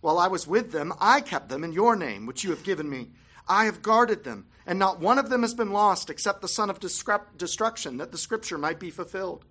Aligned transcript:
While 0.00 0.18
I 0.18 0.28
was 0.28 0.46
with 0.46 0.72
them, 0.72 0.92
I 1.00 1.20
kept 1.20 1.48
them 1.48 1.62
in 1.64 1.72
your 1.72 1.94
name, 1.94 2.26
which 2.26 2.44
you 2.44 2.50
have 2.50 2.62
given 2.62 2.88
me. 2.88 3.10
I 3.48 3.64
have 3.66 3.82
guarded 3.82 4.24
them, 4.24 4.46
and 4.66 4.78
not 4.78 5.00
one 5.00 5.18
of 5.18 5.28
them 5.28 5.42
has 5.42 5.54
been 5.54 5.72
lost 5.72 6.08
except 6.08 6.40
the 6.40 6.48
son 6.48 6.70
of 6.70 6.80
destruction, 6.80 7.96
that 7.98 8.12
the 8.12 8.18
scripture 8.18 8.58
might 8.58 8.78
be 8.78 8.90
fulfilled. 8.90 9.44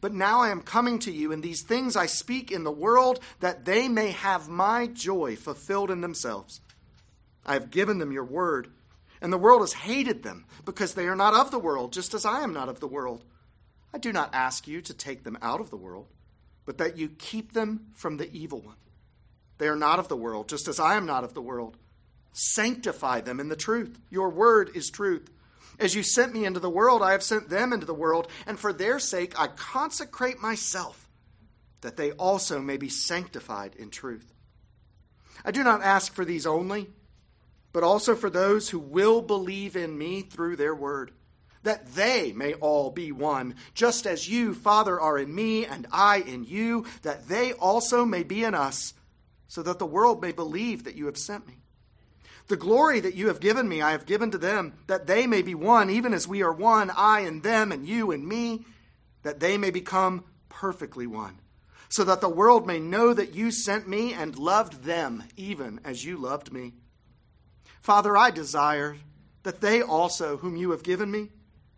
But 0.00 0.14
now 0.14 0.40
I 0.40 0.50
am 0.50 0.62
coming 0.62 1.00
to 1.00 1.10
you, 1.10 1.32
and 1.32 1.42
these 1.42 1.62
things 1.62 1.96
I 1.96 2.06
speak 2.06 2.52
in 2.52 2.64
the 2.64 2.70
world, 2.70 3.20
that 3.40 3.64
they 3.64 3.88
may 3.88 4.12
have 4.12 4.48
my 4.48 4.86
joy 4.86 5.36
fulfilled 5.36 5.90
in 5.90 6.00
themselves. 6.00 6.60
I 7.44 7.54
have 7.54 7.70
given 7.70 7.98
them 7.98 8.12
your 8.12 8.24
word, 8.24 8.68
and 9.20 9.32
the 9.32 9.38
world 9.38 9.62
has 9.62 9.72
hated 9.72 10.22
them, 10.22 10.46
because 10.64 10.94
they 10.94 11.08
are 11.08 11.16
not 11.16 11.34
of 11.34 11.50
the 11.50 11.58
world, 11.58 11.92
just 11.92 12.14
as 12.14 12.24
I 12.24 12.42
am 12.42 12.52
not 12.52 12.68
of 12.68 12.80
the 12.80 12.86
world. 12.86 13.24
I 13.92 13.98
do 13.98 14.12
not 14.12 14.32
ask 14.32 14.68
you 14.68 14.80
to 14.82 14.94
take 14.94 15.24
them 15.24 15.36
out 15.42 15.60
of 15.60 15.70
the 15.70 15.76
world, 15.76 16.06
but 16.64 16.78
that 16.78 16.96
you 16.96 17.08
keep 17.08 17.52
them 17.52 17.88
from 17.92 18.16
the 18.16 18.32
evil 18.32 18.60
one. 18.60 18.76
They 19.60 19.68
are 19.68 19.76
not 19.76 19.98
of 19.98 20.08
the 20.08 20.16
world, 20.16 20.48
just 20.48 20.68
as 20.68 20.80
I 20.80 20.96
am 20.96 21.04
not 21.04 21.22
of 21.22 21.34
the 21.34 21.42
world. 21.42 21.76
Sanctify 22.32 23.20
them 23.20 23.38
in 23.38 23.50
the 23.50 23.56
truth. 23.56 24.00
Your 24.08 24.30
word 24.30 24.70
is 24.74 24.88
truth. 24.88 25.30
As 25.78 25.94
you 25.94 26.02
sent 26.02 26.32
me 26.32 26.46
into 26.46 26.60
the 26.60 26.70
world, 26.70 27.02
I 27.02 27.12
have 27.12 27.22
sent 27.22 27.50
them 27.50 27.74
into 27.74 27.84
the 27.84 27.92
world, 27.92 28.28
and 28.46 28.58
for 28.58 28.72
their 28.72 28.98
sake 28.98 29.38
I 29.38 29.48
consecrate 29.48 30.40
myself, 30.40 31.10
that 31.82 31.98
they 31.98 32.12
also 32.12 32.58
may 32.58 32.78
be 32.78 32.88
sanctified 32.88 33.74
in 33.76 33.90
truth. 33.90 34.32
I 35.44 35.50
do 35.50 35.62
not 35.62 35.82
ask 35.82 36.14
for 36.14 36.24
these 36.24 36.46
only, 36.46 36.88
but 37.74 37.82
also 37.84 38.14
for 38.14 38.30
those 38.30 38.70
who 38.70 38.78
will 38.78 39.20
believe 39.20 39.76
in 39.76 39.98
me 39.98 40.22
through 40.22 40.56
their 40.56 40.74
word, 40.74 41.12
that 41.64 41.94
they 41.94 42.32
may 42.32 42.54
all 42.54 42.90
be 42.90 43.12
one, 43.12 43.56
just 43.74 44.06
as 44.06 44.26
you, 44.26 44.54
Father, 44.54 44.98
are 44.98 45.18
in 45.18 45.34
me 45.34 45.66
and 45.66 45.86
I 45.92 46.20
in 46.20 46.44
you, 46.44 46.86
that 47.02 47.28
they 47.28 47.52
also 47.52 48.06
may 48.06 48.22
be 48.22 48.42
in 48.42 48.54
us, 48.54 48.94
so 49.50 49.64
that 49.64 49.80
the 49.80 49.84
world 49.86 50.22
may 50.22 50.30
believe 50.30 50.84
that 50.84 50.94
you 50.94 51.06
have 51.06 51.18
sent 51.18 51.44
me. 51.44 51.54
The 52.46 52.56
glory 52.56 53.00
that 53.00 53.16
you 53.16 53.26
have 53.26 53.40
given 53.40 53.68
me, 53.68 53.82
I 53.82 53.90
have 53.90 54.06
given 54.06 54.30
to 54.30 54.38
them, 54.38 54.74
that 54.86 55.08
they 55.08 55.26
may 55.26 55.42
be 55.42 55.56
one, 55.56 55.90
even 55.90 56.14
as 56.14 56.28
we 56.28 56.40
are 56.44 56.52
one, 56.52 56.88
I 56.96 57.22
and 57.22 57.42
them, 57.42 57.72
and 57.72 57.84
you 57.84 58.12
and 58.12 58.24
me, 58.24 58.64
that 59.24 59.40
they 59.40 59.58
may 59.58 59.72
become 59.72 60.22
perfectly 60.48 61.08
one, 61.08 61.40
so 61.88 62.04
that 62.04 62.20
the 62.20 62.28
world 62.28 62.64
may 62.64 62.78
know 62.78 63.12
that 63.12 63.34
you 63.34 63.50
sent 63.50 63.88
me 63.88 64.14
and 64.14 64.38
loved 64.38 64.84
them, 64.84 65.24
even 65.36 65.80
as 65.84 66.04
you 66.04 66.16
loved 66.16 66.52
me. 66.52 66.74
Father, 67.80 68.16
I 68.16 68.30
desire 68.30 68.98
that 69.42 69.60
they 69.60 69.82
also, 69.82 70.36
whom 70.36 70.54
you 70.54 70.70
have 70.70 70.84
given 70.84 71.10
me, 71.10 71.30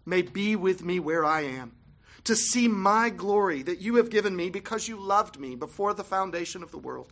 may 0.05 0.21
be 0.21 0.57
with 0.57 0.85
me 0.85 1.01
where 1.01 1.25
I 1.25 1.43
am, 1.43 1.73
to 2.25 2.37
see 2.37 2.69
my 2.69 3.09
glory 3.09 3.63
that 3.63 3.81
you 3.81 3.95
have 3.95 4.11
given 4.11 4.37
me 4.37 4.51
because 4.51 4.89
you 4.89 5.01
loved 5.01 5.41
me 5.41 5.55
before 5.57 5.95
the 5.95 6.05
foundation 6.05 6.63
of 6.63 6.71
the 6.71 6.77
world. 6.77 7.11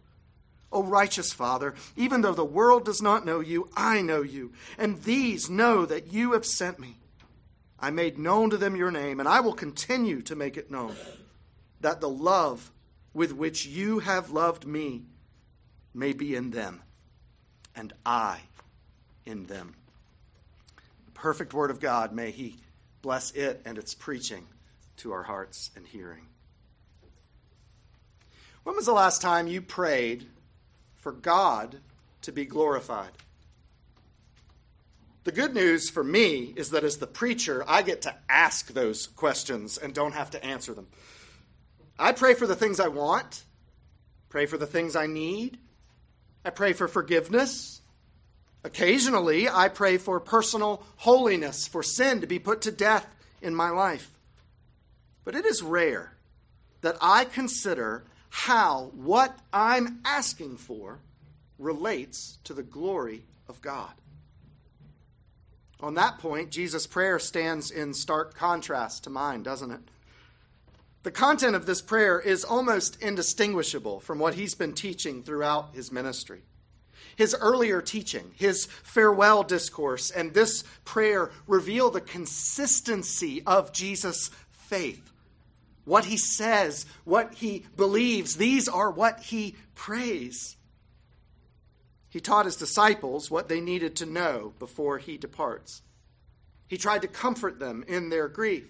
O 0.72 0.84
righteous 0.84 1.32
Father, 1.32 1.74
even 1.96 2.20
though 2.20 2.34
the 2.34 2.44
world 2.44 2.84
does 2.84 3.02
not 3.02 3.26
know 3.26 3.40
you, 3.40 3.68
I 3.76 4.02
know 4.02 4.22
you, 4.22 4.52
and 4.78 5.02
these 5.02 5.50
know 5.50 5.84
that 5.84 6.12
you 6.12 6.32
have 6.32 6.46
sent 6.46 6.78
me. 6.78 6.96
I 7.80 7.90
made 7.90 8.18
known 8.18 8.50
to 8.50 8.56
them 8.56 8.76
your 8.76 8.90
name, 8.90 9.18
and 9.18 9.28
I 9.28 9.40
will 9.40 9.54
continue 9.54 10.22
to 10.22 10.36
make 10.36 10.56
it 10.56 10.70
known, 10.70 10.94
that 11.80 12.00
the 12.00 12.08
love 12.08 12.70
with 13.12 13.32
which 13.32 13.66
you 13.66 13.98
have 14.00 14.30
loved 14.30 14.66
me 14.66 15.02
may 15.92 16.12
be 16.12 16.36
in 16.36 16.50
them, 16.50 16.82
and 17.74 17.92
I 18.06 18.42
in 19.26 19.46
them. 19.46 19.74
The 21.06 21.12
perfect 21.12 21.52
word 21.52 21.70
of 21.70 21.80
God, 21.80 22.12
may 22.12 22.30
He 22.30 22.58
bless 23.02 23.32
it 23.32 23.62
and 23.64 23.76
its 23.76 23.94
preaching 23.94 24.46
to 24.98 25.12
our 25.12 25.22
hearts 25.24 25.70
and 25.74 25.86
hearing. 25.86 26.26
When 28.62 28.76
was 28.76 28.86
the 28.86 28.92
last 28.92 29.22
time 29.22 29.48
you 29.48 29.62
prayed 29.62 30.26
for 31.00 31.12
God 31.12 31.80
to 32.22 32.32
be 32.32 32.44
glorified. 32.44 33.10
The 35.24 35.32
good 35.32 35.54
news 35.54 35.90
for 35.90 36.02
me 36.02 36.52
is 36.56 36.70
that 36.70 36.84
as 36.84 36.96
the 36.96 37.06
preacher, 37.06 37.64
I 37.66 37.82
get 37.82 38.02
to 38.02 38.14
ask 38.28 38.68
those 38.68 39.06
questions 39.06 39.76
and 39.76 39.92
don't 39.94 40.14
have 40.14 40.30
to 40.30 40.44
answer 40.44 40.72
them. 40.72 40.86
I 41.98 42.12
pray 42.12 42.34
for 42.34 42.46
the 42.46 42.56
things 42.56 42.80
I 42.80 42.88
want, 42.88 43.44
pray 44.30 44.46
for 44.46 44.56
the 44.56 44.66
things 44.66 44.96
I 44.96 45.06
need, 45.06 45.58
I 46.44 46.50
pray 46.50 46.72
for 46.72 46.88
forgiveness. 46.88 47.82
Occasionally, 48.64 49.48
I 49.48 49.68
pray 49.68 49.96
for 49.98 50.20
personal 50.20 50.82
holiness, 50.96 51.66
for 51.66 51.82
sin 51.82 52.20
to 52.20 52.26
be 52.26 52.38
put 52.38 52.62
to 52.62 52.70
death 52.70 53.06
in 53.40 53.54
my 53.54 53.70
life. 53.70 54.10
But 55.24 55.34
it 55.34 55.46
is 55.46 55.62
rare 55.62 56.14
that 56.80 56.96
I 57.00 57.24
consider 57.24 58.04
how 58.30 58.92
what 58.94 59.38
I'm 59.52 60.00
asking 60.04 60.56
for 60.56 61.00
relates 61.58 62.38
to 62.44 62.54
the 62.54 62.62
glory 62.62 63.24
of 63.48 63.60
God. 63.60 63.92
On 65.80 65.94
that 65.94 66.18
point, 66.18 66.50
Jesus' 66.50 66.86
prayer 66.86 67.18
stands 67.18 67.70
in 67.70 67.92
stark 67.94 68.34
contrast 68.34 69.04
to 69.04 69.10
mine, 69.10 69.42
doesn't 69.42 69.70
it? 69.70 69.80
The 71.02 71.10
content 71.10 71.56
of 71.56 71.66
this 71.66 71.80
prayer 71.80 72.20
is 72.20 72.44
almost 72.44 73.00
indistinguishable 73.02 74.00
from 74.00 74.18
what 74.18 74.34
he's 74.34 74.54
been 74.54 74.74
teaching 74.74 75.22
throughout 75.22 75.74
his 75.74 75.90
ministry. 75.90 76.42
His 77.16 77.34
earlier 77.38 77.80
teaching, 77.80 78.32
his 78.36 78.66
farewell 78.66 79.42
discourse, 79.42 80.10
and 80.10 80.32
this 80.32 80.62
prayer 80.84 81.30
reveal 81.46 81.90
the 81.90 82.00
consistency 82.00 83.42
of 83.46 83.72
Jesus' 83.72 84.30
faith 84.50 85.09
what 85.84 86.04
he 86.04 86.16
says, 86.16 86.86
what 87.04 87.34
he 87.34 87.64
believes. 87.76 88.36
These 88.36 88.68
are 88.68 88.90
what 88.90 89.20
he 89.20 89.56
prays. 89.74 90.56
He 92.08 92.20
taught 92.20 92.44
his 92.44 92.56
disciples 92.56 93.30
what 93.30 93.48
they 93.48 93.60
needed 93.60 93.96
to 93.96 94.06
know 94.06 94.52
before 94.58 94.98
he 94.98 95.16
departs. 95.16 95.82
He 96.66 96.76
tried 96.76 97.02
to 97.02 97.08
comfort 97.08 97.58
them 97.58 97.84
in 97.86 98.10
their 98.10 98.28
grief. 98.28 98.66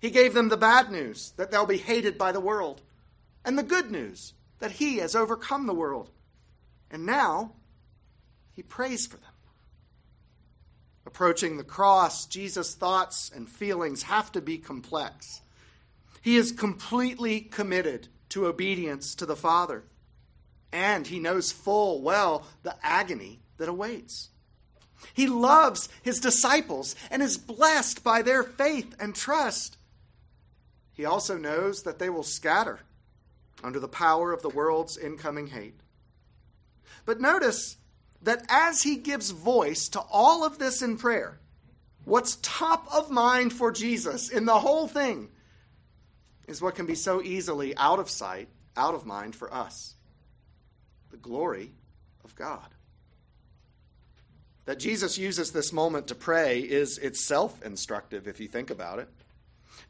He 0.00 0.10
gave 0.10 0.34
them 0.34 0.50
the 0.50 0.56
bad 0.56 0.90
news 0.90 1.32
that 1.36 1.50
they'll 1.50 1.66
be 1.66 1.78
hated 1.78 2.18
by 2.18 2.32
the 2.32 2.40
world, 2.40 2.82
and 3.44 3.58
the 3.58 3.62
good 3.62 3.90
news 3.90 4.34
that 4.58 4.72
he 4.72 4.98
has 4.98 5.14
overcome 5.16 5.66
the 5.66 5.74
world. 5.74 6.10
And 6.90 7.06
now 7.06 7.52
he 8.52 8.62
prays 8.62 9.06
for 9.06 9.16
them. 9.16 9.30
Approaching 11.06 11.56
the 11.56 11.64
cross, 11.64 12.26
Jesus' 12.26 12.74
thoughts 12.74 13.30
and 13.34 13.48
feelings 13.48 14.04
have 14.04 14.32
to 14.32 14.40
be 14.40 14.58
complex. 14.58 15.40
He 16.24 16.36
is 16.38 16.52
completely 16.52 17.42
committed 17.42 18.08
to 18.30 18.46
obedience 18.46 19.14
to 19.16 19.26
the 19.26 19.36
Father, 19.36 19.84
and 20.72 21.06
he 21.06 21.18
knows 21.18 21.52
full 21.52 22.00
well 22.00 22.46
the 22.62 22.76
agony 22.82 23.40
that 23.58 23.68
awaits. 23.68 24.30
He 25.12 25.26
loves 25.26 25.90
his 26.00 26.20
disciples 26.20 26.96
and 27.10 27.22
is 27.22 27.36
blessed 27.36 28.02
by 28.02 28.22
their 28.22 28.42
faith 28.42 28.96
and 28.98 29.14
trust. 29.14 29.76
he 30.94 31.04
also 31.04 31.36
knows 31.36 31.82
that 31.82 31.98
they 31.98 32.08
will 32.08 32.22
scatter 32.22 32.80
under 33.62 33.78
the 33.78 33.86
power 33.86 34.32
of 34.32 34.40
the 34.40 34.48
world's 34.48 34.96
incoming 34.96 35.48
hate. 35.48 35.78
But 37.04 37.20
notice 37.20 37.76
that 38.22 38.46
as 38.48 38.84
he 38.84 38.96
gives 38.96 39.30
voice 39.30 39.90
to 39.90 40.00
all 40.10 40.42
of 40.42 40.58
this 40.58 40.80
in 40.80 40.96
prayer, 40.96 41.38
what's 42.06 42.38
top 42.40 42.88
of 42.90 43.10
mind 43.10 43.52
for 43.52 43.70
Jesus 43.70 44.30
in 44.30 44.46
the 44.46 44.60
whole 44.60 44.88
thing 44.88 45.28
is 46.46 46.62
what 46.62 46.74
can 46.74 46.86
be 46.86 46.94
so 46.94 47.22
easily 47.22 47.76
out 47.76 47.98
of 47.98 48.10
sight, 48.10 48.48
out 48.76 48.94
of 48.94 49.06
mind 49.06 49.34
for 49.34 49.52
us 49.52 49.94
the 51.10 51.16
glory 51.16 51.70
of 52.24 52.34
God. 52.34 52.74
That 54.64 54.80
Jesus 54.80 55.16
uses 55.16 55.52
this 55.52 55.72
moment 55.72 56.08
to 56.08 56.14
pray 56.14 56.58
is 56.60 56.98
itself 56.98 57.62
instructive 57.62 58.26
if 58.26 58.40
you 58.40 58.48
think 58.48 58.70
about 58.70 58.98
it. 58.98 59.08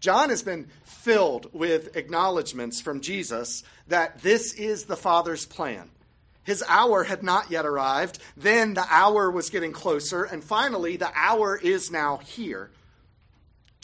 John 0.00 0.28
has 0.28 0.42
been 0.42 0.68
filled 0.84 1.48
with 1.54 1.96
acknowledgments 1.96 2.80
from 2.80 3.00
Jesus 3.00 3.62
that 3.86 4.20
this 4.20 4.52
is 4.52 4.84
the 4.84 4.96
Father's 4.96 5.46
plan. 5.46 5.88
His 6.42 6.62
hour 6.68 7.04
had 7.04 7.22
not 7.22 7.50
yet 7.50 7.64
arrived. 7.64 8.18
Then 8.36 8.74
the 8.74 8.86
hour 8.90 9.30
was 9.30 9.48
getting 9.48 9.72
closer. 9.72 10.24
And 10.24 10.44
finally, 10.44 10.98
the 10.98 11.10
hour 11.14 11.56
is 11.56 11.90
now 11.90 12.18
here. 12.18 12.70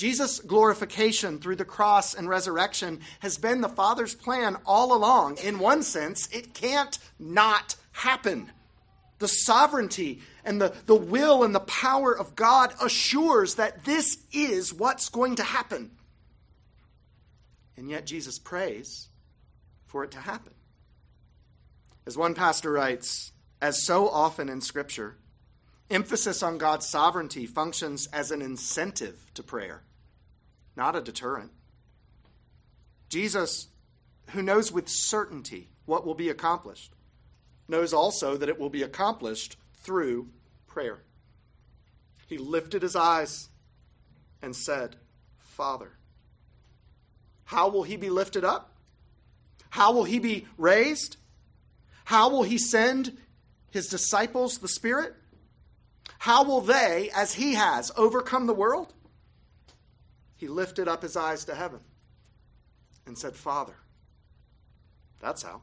Jesus' 0.01 0.41
glorification 0.41 1.41
through 1.41 1.57
the 1.57 1.65
cross 1.67 2.15
and 2.15 2.27
resurrection 2.27 3.01
has 3.19 3.37
been 3.37 3.61
the 3.61 3.69
Father's 3.69 4.15
plan 4.15 4.57
all 4.65 4.95
along. 4.95 5.37
In 5.37 5.59
one 5.59 5.83
sense, 5.83 6.27
it 6.29 6.55
can't 6.55 6.99
not 7.19 7.77
happen. 7.93 8.51
The 9.19 9.29
sovereignty 9.29 10.23
and 10.43 10.59
the, 10.59 10.75
the 10.87 10.97
will 10.97 11.45
and 11.45 11.55
the 11.55 11.61
power 11.61 12.17
of 12.17 12.35
God 12.35 12.73
assures 12.83 13.57
that 13.57 13.85
this 13.85 14.17
is 14.33 14.73
what's 14.73 15.11
going 15.11 15.37
to 15.37 15.43
happen. 15.43 15.91
And 17.77 17.91
yet 17.91 18.07
Jesus 18.07 18.39
prays 18.39 19.11
for 19.85 20.03
it 20.03 20.13
to 20.13 20.21
happen. 20.21 20.55
As 22.07 22.17
one 22.17 22.33
pastor 22.33 22.73
writes, 22.73 23.33
as 23.61 23.85
so 23.85 24.09
often 24.09 24.49
in 24.49 24.63
Scripture, 24.63 25.19
emphasis 25.91 26.43
on 26.43 26.57
God's 26.57 26.89
sovereignty 26.89 27.45
functions 27.45 28.07
as 28.15 28.31
an 28.31 28.41
incentive 28.41 29.31
to 29.35 29.43
prayer, 29.43 29.83
not 30.77 30.97
a 30.97 31.01
deterrent. 31.01 31.51
Jesus, 33.09 33.69
who 34.31 34.43
knows 34.43 34.71
with 34.71 34.89
certainty 34.89 35.69
what 35.85 36.07
will 36.07 36.15
be 36.15 36.29
accomplished, 36.29 36.93
knows 37.69 37.93
also 37.93 38.37
that 38.37 38.49
it 38.49 38.59
will 38.59 38.71
be 38.71 38.83
accomplished 38.83 39.57
through 39.83 40.29
prayer. 40.67 41.03
He 42.27 42.39
lifted 42.39 42.83
his 42.83 42.95
eyes 42.95 43.49
and 44.41 44.55
said, 44.55 44.97
Father, 45.39 45.93
how 47.45 47.69
will 47.69 47.83
he 47.83 47.97
be 47.97 48.11
lifted 48.11 48.45
up? 48.45 48.77
How 49.71 49.93
will 49.93 50.05
he 50.05 50.19
be 50.19 50.47
raised? 50.57 51.17
How 52.05 52.29
will 52.31 52.45
he 52.45 52.59
send 52.59 53.17
his 53.71 53.89
disciples 53.89 54.59
the 54.59 54.69
Spirit? 54.69 55.15
How 56.19 56.45
will 56.45 56.61
they, 56.61 57.11
as 57.15 57.35
he 57.35 57.55
has, 57.55 57.91
overcome 57.97 58.47
the 58.47 58.55
world? 58.55 58.95
He 60.41 60.49
lifted 60.49 60.89
up 60.89 61.03
his 61.03 61.19
eyes 61.19 61.45
to 61.45 61.55
heaven 61.55 61.81
and 63.07 63.19
said, 63.19 63.37
Father. 63.37 63.75
That's 65.21 65.43
how. 65.43 65.61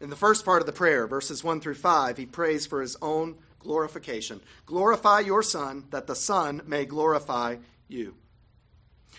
In 0.00 0.08
the 0.08 0.16
first 0.16 0.42
part 0.42 0.62
of 0.62 0.66
the 0.66 0.72
prayer, 0.72 1.06
verses 1.06 1.44
1 1.44 1.60
through 1.60 1.74
5, 1.74 2.16
he 2.16 2.24
prays 2.24 2.66
for 2.66 2.80
his 2.80 2.96
own 3.02 3.36
glorification. 3.58 4.40
Glorify 4.64 5.20
your 5.20 5.42
Son, 5.42 5.84
that 5.90 6.06
the 6.06 6.16
Son 6.16 6.62
may 6.66 6.86
glorify 6.86 7.56
you. 7.88 8.14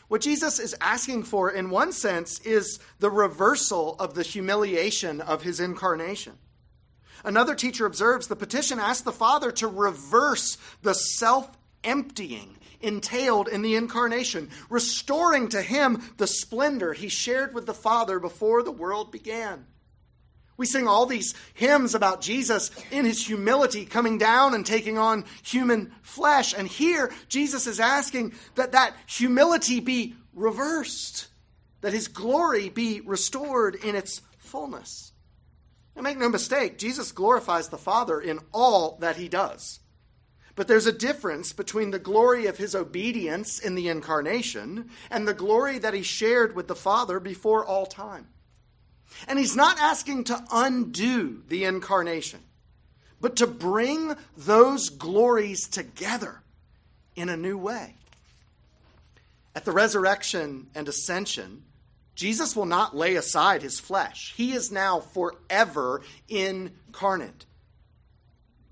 What 0.08 0.22
Jesus 0.22 0.58
is 0.58 0.76
asking 0.82 1.24
for, 1.24 1.52
in 1.52 1.70
one 1.70 1.92
sense, 1.92 2.40
is 2.40 2.80
the 2.98 3.12
reversal 3.12 3.96
of 4.00 4.16
the 4.16 4.24
humiliation 4.24 5.22
of 5.22 5.44
his 5.44 5.60
incarnation. 5.60 6.34
Another 7.24 7.54
teacher 7.54 7.86
observes 7.86 8.26
the 8.26 8.36
petition 8.36 8.80
asks 8.80 9.04
the 9.04 9.12
Father 9.12 9.52
to 9.52 9.68
reverse 9.68 10.58
the 10.82 10.94
self 10.94 11.56
emptying 11.86 12.58
entailed 12.82 13.48
in 13.48 13.62
the 13.62 13.76
incarnation, 13.76 14.50
restoring 14.70 15.48
to 15.50 15.62
him 15.62 16.02
the 16.18 16.28
splendor 16.28 16.94
he 16.94 17.08
shared 17.08 17.54
with 17.54 17.66
the 17.66 17.74
Father 17.74 18.20
before 18.20 18.64
the 18.64 18.72
world 18.72 19.12
began. 19.12 19.66
We 20.58 20.66
sing 20.66 20.88
all 20.88 21.06
these 21.06 21.34
hymns 21.54 21.96
about 21.96 22.22
Jesus 22.22 22.72
in 22.90 23.06
his 23.06 23.26
humility 23.26 23.86
coming 23.86 24.18
down 24.18 24.54
and 24.54 24.66
taking 24.66 24.98
on 24.98 25.26
human 25.44 25.92
flesh. 26.02 26.54
And 26.54 26.68
here, 26.68 27.12
Jesus 27.28 27.68
is 27.68 27.80
asking 27.80 28.34
that 28.56 28.72
that 28.72 28.96
humility 29.06 29.82
be 29.82 30.16
reversed, 30.34 31.28
that 31.82 31.92
his 31.92 32.08
glory 32.08 32.70
be 32.70 33.02
restored 33.02 33.76
in 33.76 33.96
its 33.96 34.22
fullness. 34.38 35.12
Now, 35.94 36.04
make 36.04 36.18
no 36.18 36.30
mistake, 36.30 36.78
Jesus 36.78 37.12
glorifies 37.12 37.70
the 37.70 37.78
Father 37.78 38.20
in 38.20 38.40
all 38.54 38.98
that 39.02 39.18
he 39.18 39.28
does. 39.28 39.80
But 40.56 40.68
there's 40.68 40.86
a 40.86 40.92
difference 40.92 41.52
between 41.52 41.92
the 41.92 42.00
glory 42.00 42.46
of 42.46 42.58
his 42.58 42.76
obedience 42.76 43.60
in 43.60 43.76
the 43.76 43.90
incarnation 43.90 44.90
and 45.10 45.28
the 45.28 45.34
glory 45.34 45.80
that 45.80 45.94
he 45.94 46.02
shared 46.02 46.56
with 46.56 46.68
the 46.68 46.76
Father 46.76 47.20
before 47.20 47.66
all 47.66 47.86
time. 47.86 48.28
And 49.28 49.38
he's 49.38 49.56
not 49.56 49.80
asking 49.80 50.26
to 50.26 50.44
undo 50.52 51.44
the 51.48 51.66
incarnation, 51.66 52.40
but 53.20 53.36
to 53.38 53.48
bring 53.48 54.16
those 54.38 54.90
glories 54.90 55.68
together 55.68 56.42
in 57.16 57.30
a 57.30 57.38
new 57.38 57.58
way. 57.58 57.96
At 59.56 59.66
the 59.66 59.72
resurrection 59.72 60.68
and 60.76 60.88
ascension, 60.88 61.64
Jesus 62.16 62.56
will 62.56 62.66
not 62.66 62.96
lay 62.96 63.16
aside 63.16 63.62
his 63.62 63.80
flesh. 63.80 64.34
He 64.38 64.54
is 64.54 64.72
now 64.72 65.02
forever 65.02 66.02
incarnate. 66.30 67.46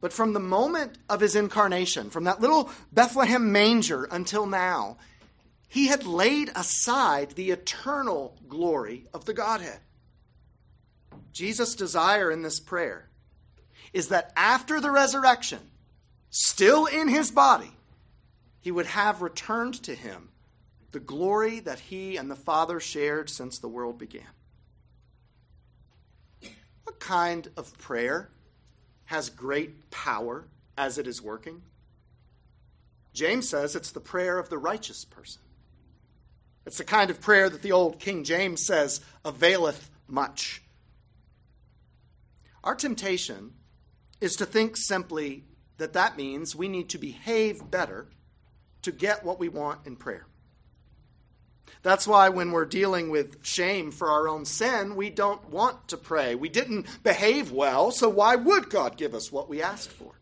But 0.04 0.12
from 0.12 0.34
the 0.34 0.40
moment 0.42 0.98
of 1.08 1.22
his 1.22 1.34
incarnation, 1.34 2.10
from 2.10 2.26
that 2.26 2.42
little 2.42 2.70
Bethlehem 2.92 3.54
manger 3.54 4.04
until 4.04 4.46
now, 4.46 4.98
he 5.70 5.88
had 5.88 6.06
laid 6.06 6.52
aside 6.58 7.32
the 7.32 7.52
eternal 7.52 8.36
glory 8.50 9.06
of 9.14 9.24
the 9.24 9.34
Godhead. 9.34 9.80
Jesus' 11.32 11.74
desire 11.74 12.30
in 12.30 12.42
this 12.42 12.60
prayer 12.60 13.08
is 13.94 14.10
that 14.10 14.34
after 14.36 14.82
the 14.82 14.92
resurrection, 14.92 15.62
still 16.30 16.86
in 16.86 17.08
his 17.08 17.32
body, 17.32 17.72
he 18.60 18.72
would 18.72 18.88
have 18.88 19.22
returned 19.22 19.82
to 19.84 19.96
him 19.96 20.32
the 20.92 21.00
glory 21.00 21.62
that 21.62 21.80
he 21.80 22.18
and 22.18 22.30
the 22.30 22.36
Father 22.36 22.82
shared 22.82 23.30
since 23.30 23.58
the 23.58 23.70
world 23.70 23.98
began. 23.98 24.28
What 26.84 27.00
kind 27.00 27.48
of 27.56 27.78
prayer 27.78 28.30
has 29.06 29.30
great 29.30 29.92
power 29.92 30.46
as 30.78 30.98
it 30.98 31.08
is 31.08 31.22
working? 31.22 31.62
James 33.14 33.48
says 33.48 33.76
it's 33.76 33.92
the 33.92 34.00
prayer 34.00 34.40
of 34.40 34.50
the 34.50 34.58
righteous 34.58 35.06
person. 35.06 35.42
It's 36.66 36.78
the 36.78 36.84
kind 36.84 37.10
of 37.10 37.22
prayer 37.22 37.50
that 37.50 37.62
the 37.62 37.72
old 37.72 38.00
King 38.00 38.24
James 38.24 38.66
says 38.66 39.02
availeth 39.24 39.90
much. 40.08 40.62
Our 42.64 42.76
temptation 42.76 43.54
is 44.22 44.38
to 44.38 44.46
think 44.46 44.78
simply 44.78 45.44
that 45.78 45.94
that 45.94 46.18
means 46.18 46.56
we 46.56 46.70
need 46.70 46.90
to 46.90 46.98
behave 46.98 47.70
better 47.70 48.08
to 48.84 48.92
get 48.92 49.26
what 49.26 49.40
we 49.40 49.50
want 49.50 49.86
in 49.86 49.96
prayer. 49.96 50.26
That's 51.82 52.08
why 52.08 52.30
when 52.30 52.52
we're 52.52 52.66
dealing 52.66 53.10
with 53.10 53.46
shame 53.46 53.92
for 53.92 54.10
our 54.10 54.28
own 54.28 54.46
sin, 54.46 54.96
we 54.96 55.10
don't 55.10 55.50
want 55.50 55.90
to 55.90 55.98
pray. 55.98 56.36
We 56.36 56.50
didn't 56.50 56.88
behave 57.04 57.52
well, 57.52 57.92
so 57.92 58.08
why 58.08 58.36
would 58.36 58.70
God 58.70 58.96
give 58.96 59.14
us 59.14 59.32
what 59.32 59.50
we 59.50 59.62
asked 59.62 59.92
for? 59.92 60.14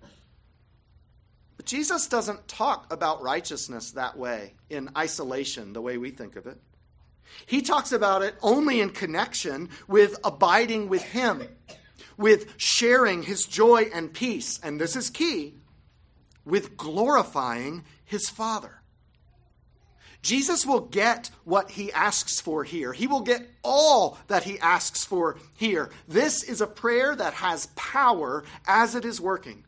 But 1.57 1.67
Jesus 1.67 2.07
doesn't 2.07 2.47
talk 2.47 2.91
about 2.91 3.21
righteousness 3.21 3.91
that 3.91 4.17
way, 4.17 4.55
in 4.69 4.89
isolation, 4.97 5.73
the 5.73 5.81
way 5.81 5.97
we 5.97 6.09
think 6.09 6.35
of 6.35 6.47
it. 6.47 6.57
He 7.45 7.61
talks 7.61 7.91
about 7.91 8.23
it 8.23 8.35
only 8.41 8.81
in 8.81 8.89
connection 8.89 9.69
with 9.87 10.17
abiding 10.23 10.89
with 10.89 11.03
Him 11.03 11.47
with 12.21 12.53
sharing 12.57 13.23
his 13.23 13.45
joy 13.45 13.89
and 13.93 14.13
peace, 14.13 14.59
and 14.63 14.79
this 14.79 14.95
is 14.95 15.09
key, 15.09 15.55
with 16.45 16.77
glorifying 16.77 17.83
his 18.05 18.29
Father. 18.29 18.80
Jesus 20.21 20.65
will 20.65 20.81
get 20.81 21.31
what 21.45 21.71
he 21.71 21.91
asks 21.91 22.39
for 22.39 22.63
here. 22.63 22.93
He 22.93 23.07
will 23.07 23.21
get 23.21 23.49
all 23.63 24.19
that 24.27 24.43
he 24.43 24.59
asks 24.59 25.03
for 25.03 25.37
here. 25.55 25.89
This 26.07 26.43
is 26.43 26.61
a 26.61 26.67
prayer 26.67 27.15
that 27.15 27.33
has 27.35 27.67
power 27.75 28.43
as 28.67 28.93
it 28.93 29.03
is 29.03 29.19
working. 29.19 29.65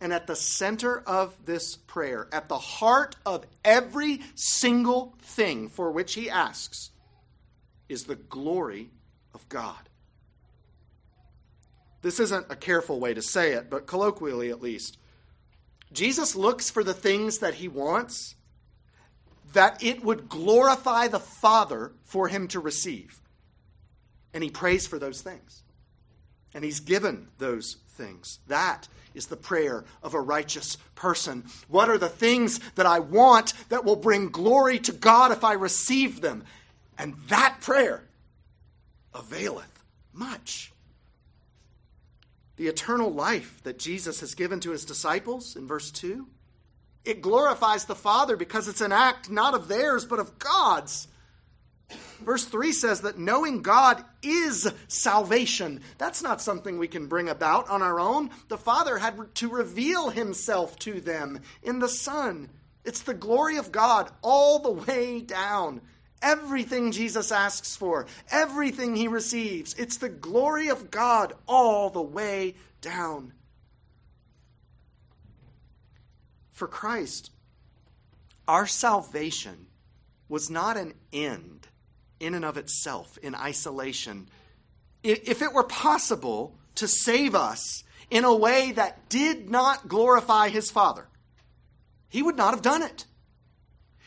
And 0.00 0.12
at 0.12 0.26
the 0.26 0.36
center 0.36 1.00
of 1.00 1.34
this 1.44 1.76
prayer, 1.76 2.28
at 2.32 2.48
the 2.48 2.58
heart 2.58 3.16
of 3.26 3.44
every 3.64 4.20
single 4.34 5.14
thing 5.20 5.68
for 5.68 5.90
which 5.90 6.14
he 6.14 6.30
asks, 6.30 6.90
is 7.88 8.04
the 8.04 8.16
glory 8.16 8.90
of 9.34 9.48
God. 9.48 9.88
This 12.00 12.18
isn't 12.18 12.46
a 12.50 12.56
careful 12.56 12.98
way 12.98 13.14
to 13.14 13.22
say 13.22 13.52
it, 13.52 13.70
but 13.70 13.86
colloquially 13.86 14.50
at 14.50 14.62
least. 14.62 14.98
Jesus 15.92 16.34
looks 16.34 16.70
for 16.70 16.82
the 16.82 16.94
things 16.94 17.38
that 17.38 17.54
he 17.54 17.68
wants 17.68 18.34
that 19.52 19.82
it 19.82 20.04
would 20.04 20.28
glorify 20.28 21.08
the 21.08 21.20
Father 21.20 21.92
for 22.04 22.28
him 22.28 22.48
to 22.48 22.60
receive. 22.60 23.20
And 24.34 24.42
he 24.42 24.50
prays 24.50 24.86
for 24.86 24.98
those 24.98 25.20
things. 25.20 25.62
And 26.54 26.64
he's 26.64 26.80
given 26.80 27.28
those 27.38 27.76
things. 27.90 28.38
That 28.48 28.88
is 29.14 29.26
the 29.26 29.36
prayer 29.36 29.84
of 30.02 30.14
a 30.14 30.20
righteous 30.20 30.76
person. 30.94 31.44
What 31.68 31.88
are 31.88 31.98
the 31.98 32.08
things 32.08 32.58
that 32.76 32.86
I 32.86 32.98
want 32.98 33.52
that 33.68 33.84
will 33.84 33.96
bring 33.96 34.30
glory 34.30 34.78
to 34.80 34.92
God 34.92 35.32
if 35.32 35.44
I 35.44 35.52
receive 35.52 36.20
them? 36.20 36.44
And 36.98 37.14
that 37.28 37.58
prayer 37.60 38.04
availeth 39.14 39.82
much. 40.12 40.72
The 42.56 42.68
eternal 42.68 43.10
life 43.10 43.60
that 43.64 43.78
Jesus 43.78 44.20
has 44.20 44.34
given 44.34 44.60
to 44.60 44.70
his 44.70 44.84
disciples 44.84 45.56
in 45.56 45.66
verse 45.66 45.90
2, 45.90 46.26
it 47.04 47.22
glorifies 47.22 47.84
the 47.84 47.94
Father 47.94 48.36
because 48.36 48.68
it's 48.68 48.80
an 48.80 48.92
act 48.92 49.30
not 49.30 49.54
of 49.54 49.68
theirs, 49.68 50.04
but 50.04 50.18
of 50.18 50.38
God's. 50.38 51.08
Verse 52.20 52.44
3 52.44 52.72
says 52.72 53.00
that 53.00 53.18
knowing 53.18 53.62
God 53.62 54.04
is 54.22 54.72
salvation. 54.88 55.80
That's 55.98 56.22
not 56.22 56.40
something 56.40 56.78
we 56.78 56.88
can 56.88 57.08
bring 57.08 57.28
about 57.28 57.68
on 57.68 57.82
our 57.82 57.98
own. 57.98 58.30
The 58.48 58.58
Father 58.58 58.98
had 58.98 59.34
to 59.36 59.48
reveal 59.48 60.10
himself 60.10 60.78
to 60.80 61.00
them 61.00 61.40
in 61.62 61.80
the 61.80 61.88
Son. 61.88 62.48
It's 62.84 63.02
the 63.02 63.14
glory 63.14 63.56
of 63.56 63.72
God 63.72 64.10
all 64.22 64.60
the 64.60 64.70
way 64.70 65.20
down. 65.20 65.80
Everything 66.20 66.92
Jesus 66.92 67.32
asks 67.32 67.74
for, 67.74 68.06
everything 68.30 68.94
he 68.94 69.08
receives, 69.08 69.74
it's 69.74 69.96
the 69.96 70.08
glory 70.08 70.68
of 70.68 70.90
God 70.90 71.32
all 71.48 71.90
the 71.90 72.02
way 72.02 72.54
down. 72.80 73.32
For 76.62 76.68
Christ, 76.68 77.32
our 78.46 78.68
salvation 78.68 79.66
was 80.28 80.48
not 80.48 80.76
an 80.76 80.94
end 81.12 81.66
in 82.20 82.34
and 82.34 82.44
of 82.44 82.56
itself, 82.56 83.18
in 83.20 83.34
isolation. 83.34 84.28
If 85.02 85.42
it 85.42 85.52
were 85.52 85.64
possible 85.64 86.56
to 86.76 86.86
save 86.86 87.34
us 87.34 87.82
in 88.10 88.22
a 88.22 88.32
way 88.32 88.70
that 88.70 89.08
did 89.08 89.50
not 89.50 89.88
glorify 89.88 90.50
his 90.50 90.70
Father, 90.70 91.08
he 92.08 92.22
would 92.22 92.36
not 92.36 92.54
have 92.54 92.62
done 92.62 92.82
it. 92.82 93.06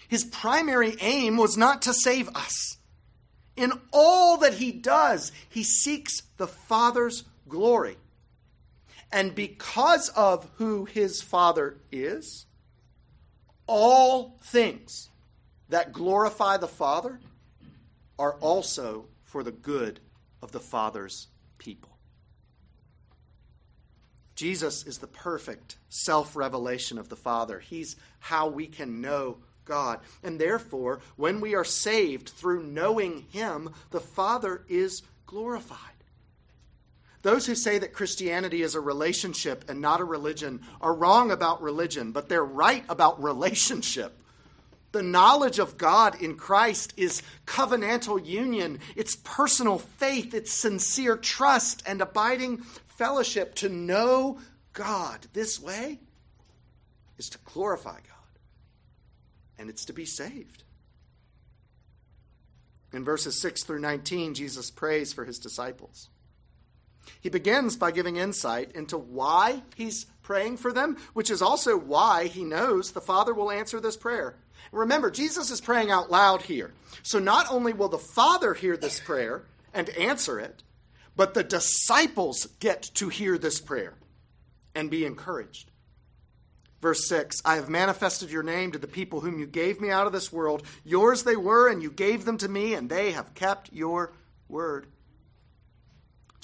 His 0.07 0.23
primary 0.23 0.95
aim 1.01 1.35
was 1.35 1.57
not 1.57 1.81
to 1.81 1.93
save 1.93 2.29
us. 2.29 2.77
In 3.57 3.73
all 3.91 4.37
that 4.37 4.53
he 4.53 4.71
does, 4.71 5.33
he 5.49 5.63
seeks 5.63 6.21
the 6.37 6.47
Father's 6.47 7.25
glory. 7.49 7.97
And 9.15 9.33
because 9.33 10.09
of 10.09 10.49
who 10.57 10.83
his 10.83 11.21
Father 11.21 11.77
is, 11.89 12.47
all 13.65 14.37
things 14.43 15.09
that 15.69 15.93
glorify 15.93 16.57
the 16.57 16.67
Father 16.67 17.21
are 18.19 18.33
also 18.41 19.05
for 19.23 19.41
the 19.41 19.53
good 19.53 20.01
of 20.41 20.51
the 20.51 20.59
Father's 20.59 21.29
people. 21.57 21.97
Jesus 24.35 24.85
is 24.85 24.97
the 24.97 25.07
perfect 25.07 25.77
self 25.87 26.35
revelation 26.35 26.97
of 26.97 27.07
the 27.07 27.15
Father. 27.15 27.59
He's 27.59 27.95
how 28.19 28.49
we 28.49 28.67
can 28.67 28.99
know 28.99 29.37
God. 29.63 30.01
And 30.23 30.41
therefore, 30.41 30.99
when 31.15 31.39
we 31.39 31.55
are 31.55 31.63
saved 31.63 32.27
through 32.27 32.63
knowing 32.63 33.27
Him, 33.31 33.69
the 33.91 34.01
Father 34.01 34.65
is 34.67 35.03
glorified. 35.25 35.94
Those 37.25 37.47
who 37.47 37.55
say 37.55 37.79
that 37.79 37.91
Christianity 37.91 38.61
is 38.61 38.75
a 38.75 38.79
relationship 38.79 39.67
and 39.67 39.81
not 39.81 39.99
a 39.99 40.03
religion 40.03 40.61
are 40.79 40.93
wrong 40.93 41.31
about 41.31 41.59
religion, 41.59 42.11
but 42.11 42.29
they're 42.29 42.45
right 42.45 42.83
about 42.87 43.23
relationship. 43.23 44.15
The 44.91 45.01
knowledge 45.01 45.57
of 45.57 45.75
God 45.75 46.21
in 46.21 46.35
Christ 46.35 46.93
is 46.97 47.23
covenantal 47.47 48.23
union, 48.23 48.77
it's 48.95 49.15
personal 49.15 49.79
faith, 49.79 50.35
it's 50.35 50.53
sincere 50.53 51.17
trust 51.17 51.81
and 51.87 51.99
abiding 51.99 52.59
fellowship. 52.59 53.55
To 53.55 53.69
know 53.69 54.37
God 54.73 55.25
this 55.33 55.59
way 55.59 55.97
is 57.17 57.27
to 57.29 57.39
glorify 57.43 57.95
God, 57.95 58.39
and 59.57 59.67
it's 59.67 59.85
to 59.85 59.93
be 59.93 60.05
saved. 60.05 60.61
In 62.93 63.03
verses 63.03 63.35
6 63.41 63.63
through 63.63 63.79
19, 63.79 64.35
Jesus 64.35 64.69
prays 64.69 65.11
for 65.11 65.25
his 65.25 65.39
disciples. 65.39 66.09
He 67.21 67.29
begins 67.29 67.75
by 67.75 67.91
giving 67.91 68.17
insight 68.17 68.71
into 68.73 68.97
why 68.97 69.63
he's 69.75 70.05
praying 70.23 70.57
for 70.57 70.73
them, 70.73 70.97
which 71.13 71.29
is 71.29 71.41
also 71.41 71.77
why 71.77 72.27
he 72.27 72.43
knows 72.43 72.91
the 72.91 73.01
Father 73.01 73.33
will 73.33 73.51
answer 73.51 73.79
this 73.79 73.97
prayer. 73.97 74.35
Remember, 74.71 75.11
Jesus 75.11 75.51
is 75.51 75.61
praying 75.61 75.91
out 75.91 76.11
loud 76.11 76.43
here. 76.43 76.73
So 77.03 77.19
not 77.19 77.47
only 77.51 77.73
will 77.73 77.89
the 77.89 77.97
Father 77.97 78.53
hear 78.53 78.75
this 78.77 78.99
prayer 78.99 79.43
and 79.73 79.89
answer 79.89 80.39
it, 80.39 80.63
but 81.15 81.33
the 81.33 81.43
disciples 81.43 82.47
get 82.59 82.83
to 82.95 83.09
hear 83.09 83.37
this 83.37 83.61
prayer 83.61 83.93
and 84.73 84.89
be 84.89 85.05
encouraged. 85.05 85.71
Verse 86.81 87.07
6 87.07 87.41
I 87.45 87.55
have 87.55 87.69
manifested 87.69 88.29
your 88.29 88.43
name 88.43 88.71
to 88.71 88.79
the 88.79 88.87
people 88.87 89.21
whom 89.21 89.39
you 89.39 89.47
gave 89.47 89.79
me 89.79 89.89
out 89.89 90.07
of 90.07 90.13
this 90.13 90.31
world. 90.31 90.63
Yours 90.83 91.23
they 91.23 91.35
were, 91.35 91.67
and 91.69 91.81
you 91.81 91.89
gave 91.89 92.25
them 92.25 92.37
to 92.39 92.49
me, 92.49 92.73
and 92.73 92.89
they 92.89 93.11
have 93.11 93.33
kept 93.33 93.71
your 93.73 94.13
word. 94.47 94.87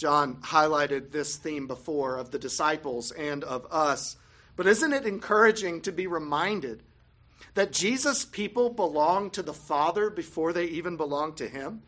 John 0.01 0.37
highlighted 0.37 1.11
this 1.11 1.35
theme 1.35 1.67
before 1.67 2.17
of 2.17 2.31
the 2.31 2.39
disciples 2.39 3.11
and 3.11 3.43
of 3.43 3.67
us. 3.69 4.17
But 4.55 4.65
isn't 4.65 4.93
it 4.93 5.05
encouraging 5.05 5.81
to 5.81 5.91
be 5.91 6.07
reminded 6.07 6.81
that 7.53 7.71
Jesus' 7.71 8.25
people 8.25 8.71
belonged 8.71 9.33
to 9.33 9.43
the 9.43 9.53
Father 9.53 10.09
before 10.09 10.53
they 10.53 10.65
even 10.65 10.97
belonged 10.97 11.37
to 11.37 11.47
him? 11.47 11.83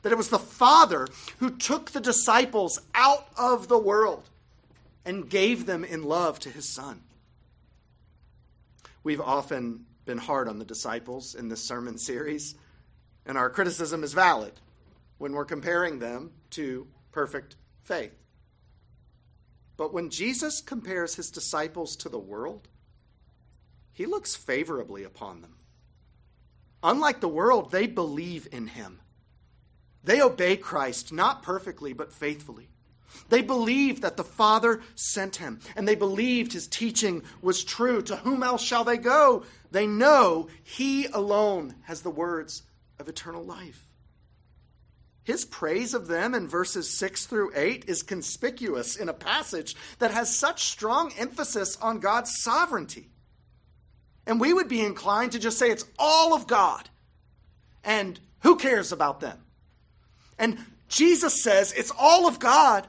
That 0.00 0.10
it 0.10 0.16
was 0.16 0.30
the 0.30 0.38
Father 0.38 1.06
who 1.38 1.50
took 1.50 1.90
the 1.90 2.00
disciples 2.00 2.80
out 2.94 3.28
of 3.36 3.68
the 3.68 3.76
world 3.76 4.30
and 5.04 5.28
gave 5.28 5.66
them 5.66 5.84
in 5.84 6.02
love 6.02 6.38
to 6.40 6.48
his 6.48 6.66
Son. 6.66 7.02
We've 9.02 9.20
often 9.20 9.84
been 10.06 10.16
hard 10.16 10.48
on 10.48 10.58
the 10.58 10.64
disciples 10.64 11.34
in 11.34 11.50
this 11.50 11.62
sermon 11.62 11.98
series, 11.98 12.54
and 13.26 13.36
our 13.36 13.50
criticism 13.50 14.02
is 14.02 14.14
valid 14.14 14.54
when 15.18 15.34
we're 15.34 15.44
comparing 15.44 15.98
them 15.98 16.30
to 16.48 16.86
perfect 17.14 17.54
faith. 17.80 18.12
But 19.76 19.94
when 19.94 20.10
Jesus 20.10 20.60
compares 20.60 21.14
his 21.14 21.30
disciples 21.30 21.94
to 21.96 22.08
the 22.08 22.18
world, 22.18 22.68
he 23.92 24.04
looks 24.04 24.34
favorably 24.34 25.04
upon 25.04 25.40
them. 25.40 25.54
Unlike 26.82 27.20
the 27.20 27.28
world, 27.28 27.70
they 27.70 27.86
believe 27.86 28.48
in 28.50 28.66
him. 28.66 29.00
They 30.02 30.20
obey 30.20 30.56
Christ, 30.56 31.12
not 31.12 31.42
perfectly, 31.42 31.92
but 31.92 32.12
faithfully. 32.12 32.68
They 33.28 33.42
believed 33.42 34.02
that 34.02 34.16
the 34.16 34.24
Father 34.24 34.82
sent 34.96 35.36
him, 35.36 35.60
and 35.76 35.86
they 35.86 35.94
believed 35.94 36.52
his 36.52 36.66
teaching 36.66 37.22
was 37.40 37.62
true. 37.62 38.02
To 38.02 38.16
whom 38.16 38.42
else 38.42 38.62
shall 38.62 38.82
they 38.82 38.98
go? 38.98 39.44
They 39.70 39.86
know 39.86 40.48
he 40.64 41.06
alone 41.06 41.76
has 41.82 42.02
the 42.02 42.10
words 42.10 42.64
of 42.98 43.08
eternal 43.08 43.44
life. 43.44 43.88
His 45.24 45.46
praise 45.46 45.94
of 45.94 46.06
them 46.06 46.34
in 46.34 46.46
verses 46.46 46.88
6 46.90 47.26
through 47.26 47.52
8 47.56 47.86
is 47.88 48.02
conspicuous 48.02 48.96
in 48.96 49.08
a 49.08 49.14
passage 49.14 49.74
that 49.98 50.10
has 50.10 50.36
such 50.36 50.64
strong 50.64 51.12
emphasis 51.18 51.76
on 51.80 51.98
God's 51.98 52.30
sovereignty. 52.42 53.08
And 54.26 54.38
we 54.38 54.52
would 54.52 54.68
be 54.68 54.84
inclined 54.84 55.32
to 55.32 55.38
just 55.38 55.58
say 55.58 55.70
it's 55.70 55.86
all 55.98 56.34
of 56.34 56.46
God. 56.46 56.88
And 57.82 58.20
who 58.40 58.56
cares 58.56 58.92
about 58.92 59.20
them? 59.20 59.38
And 60.38 60.58
Jesus 60.88 61.42
says 61.42 61.72
it's 61.72 61.92
all 61.98 62.28
of 62.28 62.38
God. 62.38 62.86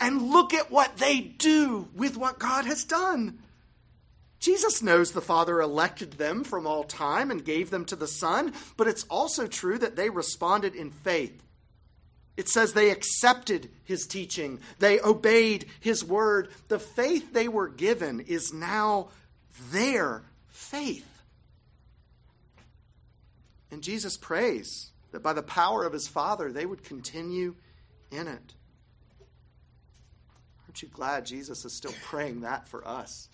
And 0.00 0.30
look 0.30 0.52
at 0.52 0.70
what 0.70 0.96
they 0.96 1.20
do 1.20 1.88
with 1.94 2.16
what 2.16 2.38
God 2.38 2.66
has 2.66 2.84
done. 2.84 3.38
Jesus 4.38 4.82
knows 4.82 5.12
the 5.12 5.22
Father 5.22 5.60
elected 5.60 6.12
them 6.12 6.44
from 6.44 6.66
all 6.66 6.84
time 6.84 7.30
and 7.30 7.44
gave 7.44 7.70
them 7.70 7.86
to 7.86 7.96
the 7.96 8.06
Son, 8.06 8.52
but 8.76 8.86
it's 8.86 9.04
also 9.04 9.46
true 9.46 9.78
that 9.78 9.96
they 9.96 10.10
responded 10.10 10.74
in 10.74 10.90
faith. 10.90 11.42
It 12.36 12.48
says 12.48 12.72
they 12.72 12.90
accepted 12.90 13.70
his 13.84 14.06
teaching, 14.06 14.60
they 14.78 15.00
obeyed 15.00 15.66
his 15.80 16.04
word. 16.04 16.48
The 16.68 16.78
faith 16.78 17.32
they 17.32 17.48
were 17.48 17.68
given 17.68 18.20
is 18.20 18.52
now 18.52 19.08
their 19.70 20.22
faith. 20.48 21.06
And 23.70 23.82
Jesus 23.82 24.16
prays 24.16 24.90
that 25.12 25.22
by 25.22 25.32
the 25.32 25.42
power 25.42 25.84
of 25.84 25.92
his 25.92 26.08
Father, 26.08 26.52
they 26.52 26.66
would 26.66 26.82
continue 26.82 27.54
in 28.10 28.28
it. 28.28 28.54
Aren't 30.66 30.82
you 30.82 30.88
glad 30.88 31.24
Jesus 31.24 31.64
is 31.64 31.74
still 31.74 31.94
praying 32.02 32.42
that 32.42 32.68
for 32.68 32.86
us? 32.86 33.28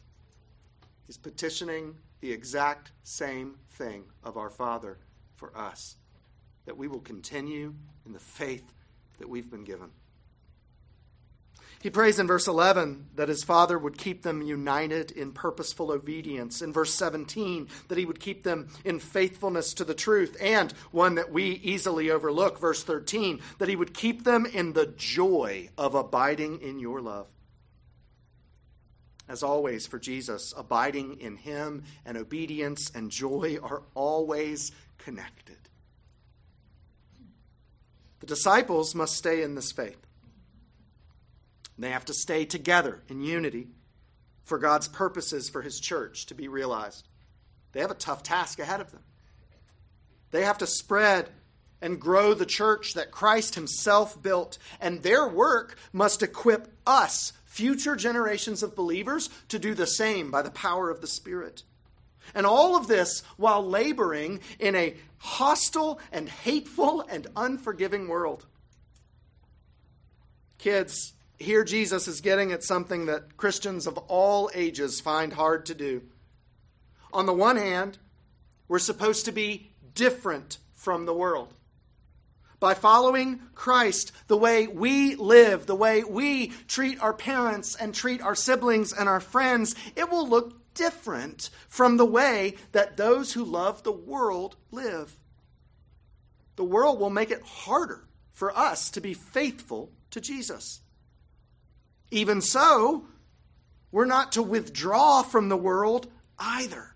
He's 1.06 1.18
petitioning 1.18 1.96
the 2.20 2.30
exact 2.30 2.92
same 3.02 3.56
thing 3.72 4.04
of 4.22 4.36
our 4.36 4.50
Father 4.50 4.98
for 5.34 5.56
us 5.56 5.96
that 6.66 6.76
we 6.76 6.86
will 6.86 7.00
continue 7.00 7.74
in 8.06 8.12
the 8.12 8.20
faith 8.20 8.72
that 9.18 9.28
we've 9.28 9.50
been 9.50 9.64
given. 9.64 9.90
He 11.82 11.90
prays 11.90 12.20
in 12.20 12.28
verse 12.28 12.46
11 12.46 13.08
that 13.16 13.28
his 13.28 13.42
Father 13.42 13.76
would 13.76 13.98
keep 13.98 14.22
them 14.22 14.40
united 14.40 15.10
in 15.10 15.32
purposeful 15.32 15.90
obedience. 15.90 16.62
In 16.62 16.72
verse 16.72 16.94
17, 16.94 17.66
that 17.88 17.98
he 17.98 18.04
would 18.04 18.20
keep 18.20 18.44
them 18.44 18.68
in 18.84 19.00
faithfulness 19.00 19.74
to 19.74 19.84
the 19.84 19.92
truth. 19.94 20.36
And 20.40 20.70
one 20.92 21.16
that 21.16 21.32
we 21.32 21.44
easily 21.44 22.08
overlook, 22.08 22.60
verse 22.60 22.84
13, 22.84 23.40
that 23.58 23.68
he 23.68 23.74
would 23.74 23.94
keep 23.94 24.22
them 24.22 24.46
in 24.46 24.74
the 24.74 24.94
joy 24.96 25.70
of 25.76 25.96
abiding 25.96 26.60
in 26.62 26.78
your 26.78 27.00
love. 27.00 27.28
As 29.28 29.42
always, 29.42 29.84
for 29.84 29.98
Jesus, 29.98 30.54
abiding 30.56 31.20
in 31.20 31.36
him 31.36 31.82
and 32.06 32.16
obedience 32.16 32.92
and 32.94 33.10
joy 33.10 33.58
are 33.60 33.82
always 33.94 34.70
connected. 34.98 35.61
The 38.22 38.28
disciples 38.28 38.94
must 38.94 39.16
stay 39.16 39.42
in 39.42 39.56
this 39.56 39.72
faith. 39.72 39.98
They 41.76 41.90
have 41.90 42.04
to 42.04 42.14
stay 42.14 42.44
together 42.44 43.02
in 43.08 43.20
unity 43.20 43.66
for 44.44 44.58
God's 44.58 44.86
purposes 44.86 45.50
for 45.50 45.60
His 45.60 45.80
church 45.80 46.26
to 46.26 46.34
be 46.34 46.46
realized. 46.46 47.08
They 47.72 47.80
have 47.80 47.90
a 47.90 47.94
tough 47.94 48.22
task 48.22 48.60
ahead 48.60 48.80
of 48.80 48.92
them. 48.92 49.02
They 50.30 50.44
have 50.44 50.58
to 50.58 50.68
spread 50.68 51.30
and 51.80 52.00
grow 52.00 52.32
the 52.32 52.46
church 52.46 52.94
that 52.94 53.10
Christ 53.10 53.56
Himself 53.56 54.22
built, 54.22 54.56
and 54.80 55.02
their 55.02 55.26
work 55.26 55.76
must 55.92 56.22
equip 56.22 56.68
us, 56.86 57.32
future 57.44 57.96
generations 57.96 58.62
of 58.62 58.76
believers, 58.76 59.30
to 59.48 59.58
do 59.58 59.74
the 59.74 59.88
same 59.88 60.30
by 60.30 60.42
the 60.42 60.50
power 60.52 60.90
of 60.90 61.00
the 61.00 61.08
Spirit. 61.08 61.64
And 62.34 62.46
all 62.46 62.76
of 62.76 62.88
this 62.88 63.22
while 63.36 63.66
laboring 63.66 64.40
in 64.58 64.74
a 64.74 64.94
hostile 65.18 66.00
and 66.10 66.28
hateful 66.28 67.04
and 67.08 67.26
unforgiving 67.36 68.08
world. 68.08 68.46
Kids, 70.58 71.14
here 71.38 71.64
Jesus 71.64 72.08
is 72.08 72.20
getting 72.20 72.52
at 72.52 72.62
something 72.62 73.06
that 73.06 73.36
Christians 73.36 73.86
of 73.86 73.98
all 73.98 74.50
ages 74.54 75.00
find 75.00 75.32
hard 75.32 75.66
to 75.66 75.74
do. 75.74 76.02
On 77.12 77.26
the 77.26 77.32
one 77.32 77.56
hand, 77.56 77.98
we're 78.68 78.78
supposed 78.78 79.24
to 79.26 79.32
be 79.32 79.72
different 79.94 80.58
from 80.74 81.04
the 81.04 81.14
world. 81.14 81.52
By 82.58 82.74
following 82.74 83.40
Christ, 83.56 84.12
the 84.28 84.36
way 84.36 84.68
we 84.68 85.16
live, 85.16 85.66
the 85.66 85.74
way 85.74 86.04
we 86.04 86.48
treat 86.68 87.02
our 87.02 87.12
parents 87.12 87.74
and 87.74 87.92
treat 87.92 88.22
our 88.22 88.36
siblings 88.36 88.92
and 88.92 89.08
our 89.08 89.20
friends, 89.20 89.74
it 89.96 90.10
will 90.10 90.28
look 90.28 90.61
different 90.74 91.50
from 91.68 91.96
the 91.96 92.04
way 92.04 92.56
that 92.72 92.96
those 92.96 93.32
who 93.32 93.44
love 93.44 93.82
the 93.82 93.92
world 93.92 94.56
live. 94.70 95.14
The 96.56 96.64
world 96.64 97.00
will 97.00 97.10
make 97.10 97.30
it 97.30 97.42
harder 97.42 98.04
for 98.32 98.56
us 98.56 98.90
to 98.90 99.00
be 99.00 99.14
faithful 99.14 99.90
to 100.10 100.20
Jesus. 100.20 100.80
Even 102.10 102.40
so, 102.40 103.06
we're 103.90 104.04
not 104.04 104.32
to 104.32 104.42
withdraw 104.42 105.22
from 105.22 105.48
the 105.48 105.56
world 105.56 106.08
either. 106.38 106.94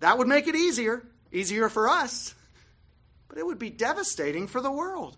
That 0.00 0.18
would 0.18 0.28
make 0.28 0.46
it 0.46 0.54
easier, 0.54 1.06
easier 1.32 1.68
for 1.68 1.88
us, 1.88 2.34
but 3.28 3.38
it 3.38 3.46
would 3.46 3.58
be 3.58 3.70
devastating 3.70 4.46
for 4.46 4.60
the 4.60 4.70
world. 4.70 5.16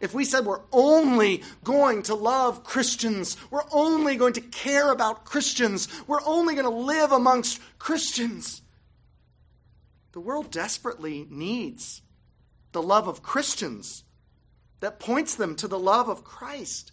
If 0.00 0.14
we 0.14 0.24
said 0.24 0.46
we're 0.46 0.62
only 0.72 1.42
going 1.62 2.02
to 2.04 2.14
love 2.14 2.64
Christians, 2.64 3.36
we're 3.50 3.68
only 3.70 4.16
going 4.16 4.32
to 4.32 4.40
care 4.40 4.90
about 4.90 5.24
Christians, 5.24 5.88
we're 6.06 6.24
only 6.24 6.54
going 6.54 6.64
to 6.64 6.70
live 6.70 7.12
amongst 7.12 7.60
Christians, 7.78 8.62
the 10.12 10.20
world 10.20 10.50
desperately 10.50 11.26
needs 11.30 12.02
the 12.72 12.82
love 12.82 13.06
of 13.06 13.22
Christians 13.22 14.04
that 14.80 14.98
points 14.98 15.34
them 15.34 15.54
to 15.56 15.68
the 15.68 15.78
love 15.78 16.08
of 16.08 16.24
Christ. 16.24 16.92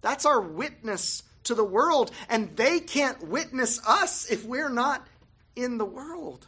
That's 0.00 0.26
our 0.26 0.40
witness 0.40 1.22
to 1.44 1.54
the 1.54 1.64
world. 1.64 2.10
And 2.28 2.56
they 2.56 2.80
can't 2.80 3.28
witness 3.28 3.80
us 3.86 4.30
if 4.30 4.44
we're 4.44 4.70
not 4.70 5.06
in 5.54 5.78
the 5.78 5.84
world. 5.84 6.46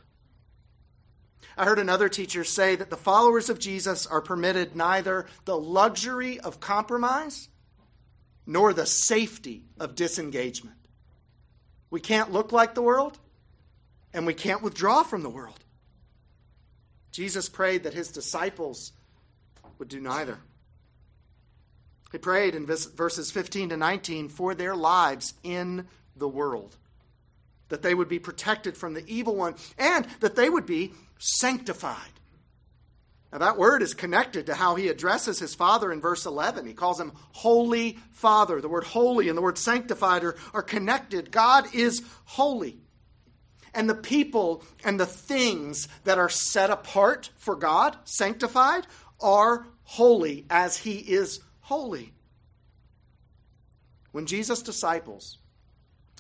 I 1.59 1.65
heard 1.65 1.81
another 1.81 2.09
teacher 2.09 2.45
say 2.45 2.77
that 2.77 2.89
the 2.89 2.97
followers 2.97 3.51
of 3.51 3.59
Jesus 3.59 4.07
are 4.07 4.21
permitted 4.21 4.77
neither 4.77 5.27
the 5.45 5.59
luxury 5.59 6.39
of 6.39 6.61
compromise 6.61 7.49
nor 8.47 8.73
the 8.73 8.87
safety 8.87 9.65
of 9.79 9.97
disengagement. 9.97 10.77
We 11.91 12.01
can't 12.01 12.33
look 12.33 12.53
like 12.53 12.75
the 12.75 12.83
world, 12.83 13.19
and 14.15 14.25
we 14.25 14.35
can't 14.35 14.63
withdraw 14.63 15.03
from 15.03 15.23
the 15.23 15.29
world. 15.29 15.59
Jesus 17.11 17.49
prayed 17.49 17.83
that 17.83 17.95
his 17.95 18.13
disciples 18.13 18.93
would 19.79 19.89
do 19.89 20.01
neither. 20.01 20.39
He 22.13 22.19
prayed 22.19 22.55
in 22.55 22.67
verses 22.67 23.31
15 23.33 23.71
to 23.71 23.77
19 23.77 24.29
for 24.29 24.55
their 24.55 24.77
lives 24.77 25.35
in 25.43 25.89
the 26.15 26.29
world, 26.29 26.77
that 27.69 27.83
they 27.83 27.95
would 27.95 28.09
be 28.09 28.19
protected 28.19 28.77
from 28.77 28.95
the 28.95 29.05
evil 29.07 29.37
one, 29.37 29.55
and 29.79 30.07
that 30.21 30.37
they 30.37 30.49
would 30.49 30.67
be 30.67 30.93
sanctified. 31.19 32.19
Now, 33.33 33.39
that 33.39 33.59
word 33.59 33.83
is 33.83 33.93
connected 33.93 34.47
to 34.47 34.55
how 34.55 34.77
he 34.77 34.89
addresses 34.89 35.39
his 35.39 35.55
Father 35.55 35.93
in 35.93 36.01
verse 36.01 36.25
11. 36.25 36.67
He 36.67 36.73
calls 36.73 36.99
him 36.99 37.13
Holy 37.33 37.99
Father. 38.13 38.61
The 38.61 38.69
word 38.69 38.85
holy 38.85 39.29
and 39.29 39.37
the 39.37 39.43
word 39.43 39.59
sanctified 39.59 40.25
are, 40.25 40.37
are 40.55 40.63
connected. 40.63 41.31
God 41.31 41.67
is 41.75 42.03
holy. 42.25 42.79
And 43.75 43.89
the 43.89 43.95
people 43.95 44.65
and 44.83 44.99
the 44.99 45.07
things 45.07 45.89
that 46.05 46.19
are 46.19 46.31
set 46.31 46.71
apart 46.71 47.31
for 47.37 47.55
God, 47.55 47.99
sanctified, 48.05 48.87
are 49.21 49.67
holy 49.83 50.47
as 50.49 50.79
he 50.79 50.97
is 50.97 51.41
holy. 51.61 52.15
When 54.13 54.25
Jesus' 54.25 54.63
disciples, 54.63 55.37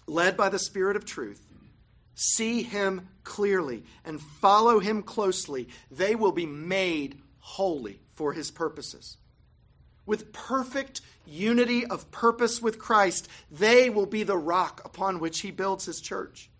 led 0.08 0.36
by 0.36 0.48
the 0.48 0.58
Spirit 0.58 0.96
of 0.96 1.04
truth, 1.04 1.44
see 2.14 2.62
him 2.62 3.08
clearly 3.22 3.84
and 4.04 4.20
follow 4.20 4.80
him 4.80 5.02
closely, 5.02 5.68
they 5.90 6.14
will 6.14 6.32
be 6.32 6.46
made 6.46 7.20
holy 7.38 8.00
for 8.14 8.32
his 8.32 8.50
purposes. 8.50 9.16
With 10.04 10.32
perfect 10.32 11.00
unity 11.26 11.84
of 11.86 12.10
purpose 12.10 12.62
with 12.62 12.78
Christ, 12.78 13.28
they 13.50 13.90
will 13.90 14.06
be 14.06 14.22
the 14.22 14.38
rock 14.38 14.80
upon 14.84 15.20
which 15.20 15.40
he 15.40 15.50
builds 15.50 15.84
his 15.84 16.00
church. 16.00 16.50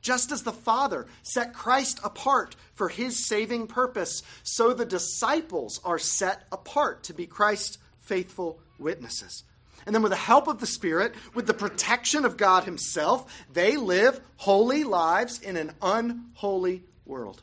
Just 0.00 0.30
as 0.30 0.44
the 0.44 0.52
Father 0.52 1.06
set 1.22 1.52
Christ 1.52 1.98
apart 2.04 2.54
for 2.74 2.88
his 2.88 3.26
saving 3.26 3.66
purpose, 3.66 4.22
so 4.44 4.72
the 4.72 4.84
disciples 4.84 5.80
are 5.84 5.98
set 5.98 6.46
apart 6.52 7.02
to 7.04 7.14
be 7.14 7.26
Christ's 7.26 7.78
faithful 7.98 8.60
witnesses. 8.78 9.42
And 9.84 9.94
then, 9.94 10.02
with 10.02 10.10
the 10.10 10.16
help 10.16 10.48
of 10.48 10.58
the 10.58 10.66
Spirit, 10.66 11.14
with 11.34 11.46
the 11.46 11.54
protection 11.54 12.24
of 12.24 12.36
God 12.36 12.64
Himself, 12.64 13.44
they 13.52 13.76
live 13.76 14.20
holy 14.36 14.82
lives 14.82 15.40
in 15.40 15.56
an 15.56 15.72
unholy 15.80 16.82
world. 17.04 17.42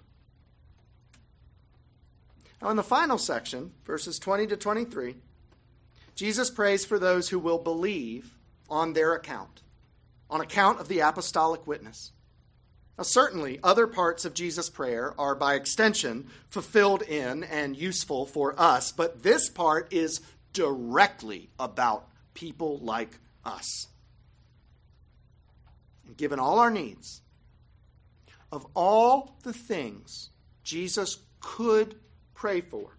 Now, 2.61 2.69
in 2.69 2.77
the 2.77 2.83
final 2.83 3.17
section, 3.17 3.73
verses 3.85 4.19
20 4.19 4.47
to 4.47 4.57
23, 4.57 5.15
Jesus 6.15 6.49
prays 6.49 6.85
for 6.85 6.97
those 6.97 7.29
who 7.29 7.39
will 7.39 7.57
believe 7.57 8.37
on 8.69 8.93
their 8.93 9.13
account, 9.13 9.61
on 10.29 10.41
account 10.41 10.79
of 10.79 10.87
the 10.87 10.99
apostolic 10.99 11.67
witness. 11.67 12.11
Now, 12.97 13.03
certainly, 13.03 13.59
other 13.63 13.87
parts 13.87 14.23
of 14.23 14.33
Jesus' 14.33 14.69
prayer 14.69 15.13
are 15.17 15.35
by 15.35 15.55
extension 15.55 16.27
fulfilled 16.49 17.01
in 17.01 17.43
and 17.43 17.75
useful 17.75 18.25
for 18.25 18.59
us, 18.59 18.91
but 18.91 19.23
this 19.23 19.49
part 19.49 19.91
is 19.91 20.21
directly 20.53 21.49
about 21.59 22.07
people 22.33 22.79
like 22.79 23.19
us. 23.45 23.87
And 26.05 26.17
given 26.17 26.39
all 26.39 26.59
our 26.59 26.71
needs, 26.71 27.21
of 28.51 28.65
all 28.75 29.37
the 29.43 29.53
things 29.53 30.29
Jesus 30.63 31.17
could 31.39 31.95
pray 32.33 32.61
for, 32.61 32.97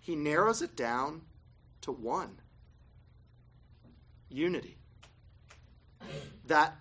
he 0.00 0.16
narrows 0.16 0.62
it 0.62 0.74
down 0.74 1.22
to 1.82 1.92
one 1.92 2.40
unity. 4.28 4.76
That 6.46 6.76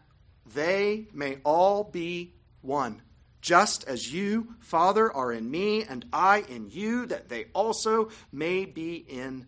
they 0.46 1.08
may 1.13 1.38
all 1.44 1.84
be 1.84 2.34
one 2.62 3.02
just 3.41 3.84
as 3.88 4.13
you, 4.13 4.56
Father, 4.60 5.12
are 5.12 5.32
in 5.32 5.50
me, 5.50 5.84
and 5.84 6.06
I 6.13 6.41
in 6.48 6.70
you, 6.70 7.08
that 7.08 7.28
they 7.28 7.46
also 7.54 8.10
may 8.32 8.65
be 8.65 8.96
in 8.96 9.48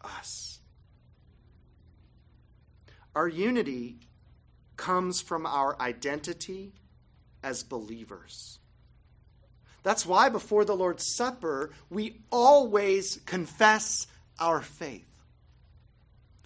us. 0.00 0.60
Our 3.14 3.28
unity 3.28 3.98
comes 4.76 5.20
from 5.20 5.46
our 5.46 5.80
identity 5.80 6.72
as 7.42 7.62
believers. 7.62 8.58
That's 9.82 10.06
why 10.06 10.30
before 10.30 10.64
the 10.64 10.76
Lord's 10.76 11.06
Supper, 11.06 11.70
we 11.90 12.20
always 12.32 13.20
confess 13.26 14.06
our 14.40 14.60
faith. 14.60 15.06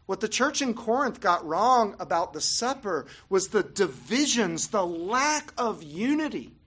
What 0.07 0.21
the 0.21 0.29
church 0.29 0.61
in 0.61 0.75
Corinth 0.75 1.21
got 1.21 1.47
wrong 1.47 1.95
about 2.01 2.33
the 2.33 2.41
supper 2.41 3.07
was 3.29 3.49
the 3.49 3.63
divisions, 3.63 4.69
the 4.69 4.87
lack 4.87 5.53
of 5.59 5.83
unity 5.83 6.59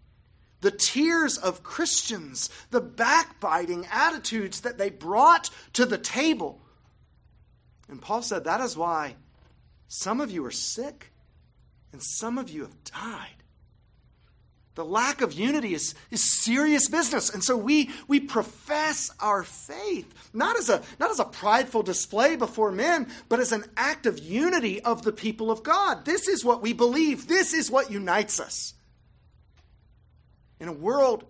the 0.61 0.71
tears 0.71 1.37
of 1.37 1.63
Christians, 1.63 2.49
the 2.69 2.81
backbiting 2.81 3.87
attitudes 3.91 4.61
that 4.61 4.77
they 4.77 4.89
brought 4.89 5.49
to 5.73 5.85
the 5.85 5.97
table. 5.97 6.61
And 7.89 8.01
Paul 8.01 8.21
said 8.21 8.45
that 8.45 8.61
is 8.61 8.77
why 8.77 9.15
some 9.93 10.21
of 10.21 10.31
you 10.31 10.45
are 10.45 10.51
sick 10.51 11.11
and 11.91 12.01
some 12.01 12.37
of 12.37 12.49
you 12.49 12.61
have 12.61 12.81
died. 12.85 13.43
The 14.75 14.85
lack 14.85 15.19
of 15.19 15.33
unity 15.33 15.73
is, 15.73 15.95
is 16.11 16.43
serious 16.45 16.87
business. 16.87 17.29
And 17.29 17.43
so 17.43 17.57
we, 17.57 17.89
we 18.07 18.21
profess 18.21 19.11
our 19.19 19.43
faith, 19.43 20.29
not 20.33 20.57
as, 20.57 20.69
a, 20.69 20.81
not 20.97 21.11
as 21.11 21.19
a 21.19 21.25
prideful 21.25 21.83
display 21.83 22.37
before 22.37 22.71
men, 22.71 23.09
but 23.27 23.41
as 23.41 23.51
an 23.51 23.65
act 23.75 24.05
of 24.05 24.17
unity 24.17 24.79
of 24.79 25.03
the 25.03 25.11
people 25.11 25.51
of 25.51 25.61
God. 25.61 26.05
This 26.05 26.29
is 26.29 26.45
what 26.45 26.61
we 26.61 26.71
believe. 26.71 27.27
This 27.27 27.53
is 27.53 27.69
what 27.69 27.91
unites 27.91 28.39
us. 28.39 28.73
In 30.61 30.69
a 30.69 30.73
world 30.73 31.25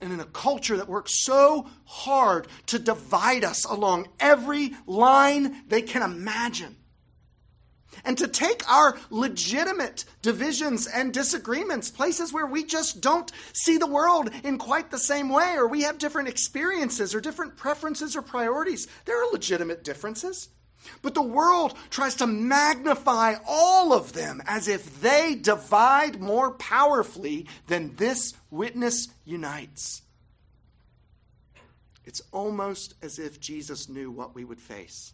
and 0.00 0.12
in 0.12 0.18
a 0.18 0.24
culture 0.24 0.76
that 0.76 0.88
works 0.88 1.24
so 1.24 1.70
hard 1.84 2.48
to 2.66 2.80
divide 2.80 3.44
us 3.44 3.64
along 3.64 4.08
every 4.18 4.72
line 4.88 5.62
they 5.68 5.82
can 5.82 6.02
imagine. 6.02 6.74
And 8.04 8.16
to 8.18 8.28
take 8.28 8.68
our 8.70 8.98
legitimate 9.10 10.04
divisions 10.22 10.86
and 10.86 11.12
disagreements, 11.12 11.90
places 11.90 12.32
where 12.32 12.46
we 12.46 12.64
just 12.64 13.00
don't 13.00 13.30
see 13.52 13.78
the 13.78 13.86
world 13.86 14.30
in 14.44 14.58
quite 14.58 14.90
the 14.90 14.98
same 14.98 15.28
way, 15.28 15.54
or 15.56 15.66
we 15.66 15.82
have 15.82 15.98
different 15.98 16.28
experiences 16.28 17.14
or 17.14 17.20
different 17.20 17.56
preferences 17.56 18.16
or 18.16 18.22
priorities. 18.22 18.88
There 19.04 19.22
are 19.22 19.32
legitimate 19.32 19.84
differences. 19.84 20.48
But 21.02 21.14
the 21.14 21.22
world 21.22 21.76
tries 21.90 22.14
to 22.16 22.26
magnify 22.26 23.36
all 23.46 23.92
of 23.92 24.12
them 24.12 24.42
as 24.46 24.68
if 24.68 25.00
they 25.00 25.34
divide 25.34 26.20
more 26.20 26.52
powerfully 26.52 27.46
than 27.66 27.96
this 27.96 28.34
witness 28.50 29.08
unites. 29.24 30.02
It's 32.04 32.22
almost 32.30 32.94
as 33.02 33.18
if 33.18 33.40
Jesus 33.40 33.88
knew 33.88 34.10
what 34.10 34.34
we 34.34 34.44
would 34.44 34.60
face. 34.60 35.12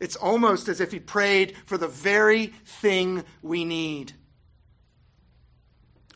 It's 0.00 0.16
almost 0.16 0.68
as 0.68 0.80
if 0.80 0.92
he 0.92 0.98
prayed 0.98 1.54
for 1.66 1.76
the 1.76 1.86
very 1.88 2.46
thing 2.64 3.22
we 3.42 3.64
need. 3.64 4.14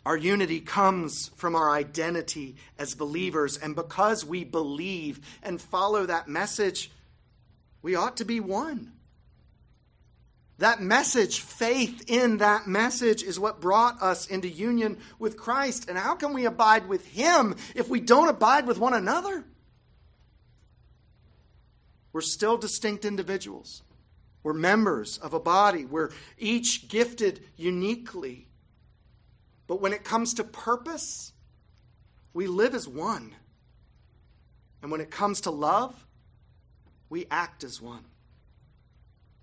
Our 0.07 0.16
unity 0.16 0.61
comes 0.61 1.29
from 1.37 1.55
our 1.55 1.70
identity 1.70 2.57
as 2.79 2.94
believers, 2.94 3.57
and 3.57 3.75
because 3.75 4.25
we 4.25 4.44
believe 4.44 5.20
and 5.42 5.61
follow 5.61 6.07
that 6.07 6.29
message, 6.29 6.90
we 7.83 7.94
ought 7.94 8.16
to 8.18 8.25
be 8.25 8.40
one. 8.40 8.92
That 10.59 10.81
message, 10.81 11.40
faith 11.40 12.05
in 12.07 12.38
that 12.38 12.66
message, 12.66 13.23
is 13.23 13.40
what 13.40 13.61
brought 13.61 14.01
us 14.01 14.27
into 14.27 14.49
union 14.49 14.99
with 15.18 15.37
Christ. 15.37 15.88
And 15.88 15.99
how 15.99 16.14
can 16.14 16.33
we 16.33 16.44
abide 16.44 16.87
with 16.88 17.07
Him 17.09 17.57
if 17.75 17.88
we 17.88 18.01
don't 18.01 18.29
abide 18.29 18.66
with 18.66 18.79
one 18.79 18.94
another? 18.94 19.44
We're 22.14 22.20
still 22.20 22.57
distinct 22.57 23.05
individuals. 23.05 23.83
We're 24.44 24.53
members 24.53 25.18
of 25.18 25.35
a 25.35 25.40
body. 25.40 25.85
We're 25.85 26.11
each 26.38 26.88
gifted 26.88 27.40
uniquely. 27.57 28.46
But 29.66 29.81
when 29.81 29.92
it 29.92 30.05
comes 30.05 30.35
to 30.35 30.44
purpose, 30.44 31.33
we 32.33 32.46
live 32.46 32.72
as 32.72 32.87
one. 32.87 33.35
And 34.81 34.92
when 34.92 35.00
it 35.00 35.11
comes 35.11 35.40
to 35.42 35.50
love, 35.50 36.07
we 37.09 37.27
act 37.33 37.64
as 37.64 37.83
one. 37.83 38.05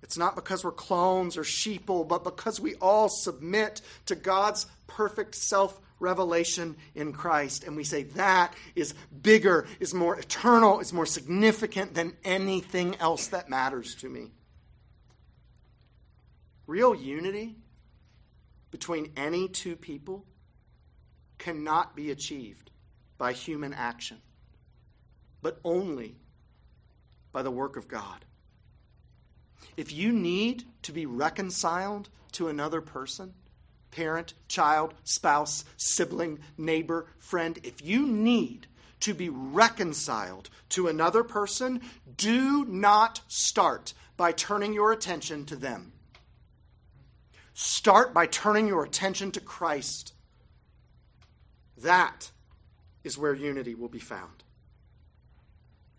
It's 0.01 0.17
not 0.17 0.35
because 0.35 0.63
we're 0.63 0.71
clones 0.71 1.35
or 1.35 1.43
sheeple, 1.43 2.07
but 2.07 2.23
because 2.23 2.61
we 2.61 2.75
all 2.75 3.09
submit 3.09 3.81
to 4.05 4.15
God's 4.15 4.65
perfect 4.87 5.35
self 5.35 5.77
revelation 6.01 6.75
in 6.95 7.13
Christ. 7.13 7.63
And 7.63 7.77
we 7.77 7.83
say 7.83 8.03
that 8.03 8.53
is 8.75 8.93
bigger, 9.21 9.67
is 9.79 9.93
more 9.93 10.19
eternal, 10.19 10.79
is 10.79 10.91
more 10.91 11.05
significant 11.05 11.93
than 11.93 12.17
anything 12.23 12.95
else 12.99 13.27
that 13.27 13.49
matters 13.49 13.95
to 13.95 14.09
me. 14.09 14.31
Real 16.67 16.95
unity 16.95 17.55
between 18.71 19.11
any 19.15 19.47
two 19.47 19.75
people 19.75 20.25
cannot 21.37 21.95
be 21.95 22.11
achieved 22.11 22.71
by 23.17 23.33
human 23.33 23.73
action, 23.73 24.17
but 25.41 25.59
only 25.63 26.15
by 27.31 27.41
the 27.41 27.51
work 27.51 27.77
of 27.77 27.87
God. 27.87 28.25
If 29.77 29.91
you 29.91 30.11
need 30.11 30.63
to 30.83 30.91
be 30.91 31.05
reconciled 31.05 32.09
to 32.33 32.47
another 32.47 32.81
person, 32.81 33.33
parent, 33.91 34.33
child, 34.47 34.93
spouse, 35.03 35.65
sibling, 35.77 36.39
neighbor, 36.57 37.07
friend, 37.19 37.59
if 37.63 37.83
you 37.83 38.07
need 38.07 38.67
to 39.01 39.13
be 39.13 39.29
reconciled 39.29 40.49
to 40.69 40.87
another 40.87 41.23
person, 41.23 41.81
do 42.17 42.65
not 42.65 43.21
start 43.27 43.93
by 44.17 44.31
turning 44.31 44.73
your 44.73 44.91
attention 44.91 45.45
to 45.45 45.55
them. 45.55 45.91
Start 47.53 48.13
by 48.13 48.25
turning 48.25 48.67
your 48.67 48.83
attention 48.83 49.31
to 49.31 49.41
Christ. 49.41 50.13
That 51.77 52.31
is 53.03 53.17
where 53.17 53.33
unity 53.33 53.75
will 53.75 53.89
be 53.89 53.99
found. 53.99 54.43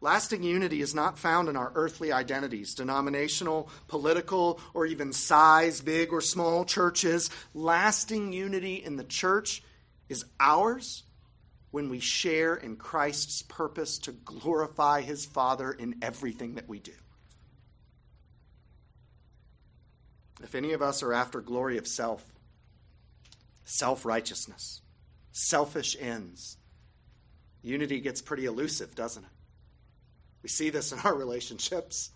Lasting 0.02 0.42
unity 0.42 0.80
is 0.80 0.96
not 0.96 1.16
found 1.16 1.48
in 1.48 1.56
our 1.56 1.70
earthly 1.76 2.10
identities, 2.10 2.74
denominational, 2.74 3.70
political, 3.86 4.58
or 4.74 4.84
even 4.84 5.12
size, 5.12 5.80
big 5.80 6.12
or 6.12 6.20
small 6.20 6.64
churches. 6.64 7.30
Lasting 7.54 8.32
unity 8.32 8.74
in 8.74 8.96
the 8.96 9.04
church 9.04 9.62
is 10.08 10.24
ours 10.40 11.04
when 11.70 11.88
we 11.88 12.00
share 12.00 12.56
in 12.56 12.74
Christ's 12.74 13.42
purpose 13.42 13.98
to 13.98 14.10
glorify 14.10 15.02
his 15.02 15.24
Father 15.24 15.70
in 15.70 15.94
everything 16.02 16.56
that 16.56 16.68
we 16.68 16.80
do. 16.80 16.92
If 20.42 20.56
any 20.56 20.72
of 20.72 20.82
us 20.82 21.04
are 21.04 21.12
after 21.12 21.40
glory 21.40 21.78
of 21.78 21.86
self, 21.86 22.24
self 23.64 24.04
righteousness, 24.04 24.80
selfish 25.30 25.96
ends, 26.00 26.56
unity 27.62 28.00
gets 28.00 28.20
pretty 28.20 28.46
elusive, 28.46 28.96
doesn't 28.96 29.22
it? 29.22 29.31
We 30.42 30.48
see 30.48 30.70
this 30.70 30.92
in 30.92 30.98
our 31.00 31.14
relationships. 31.16 32.10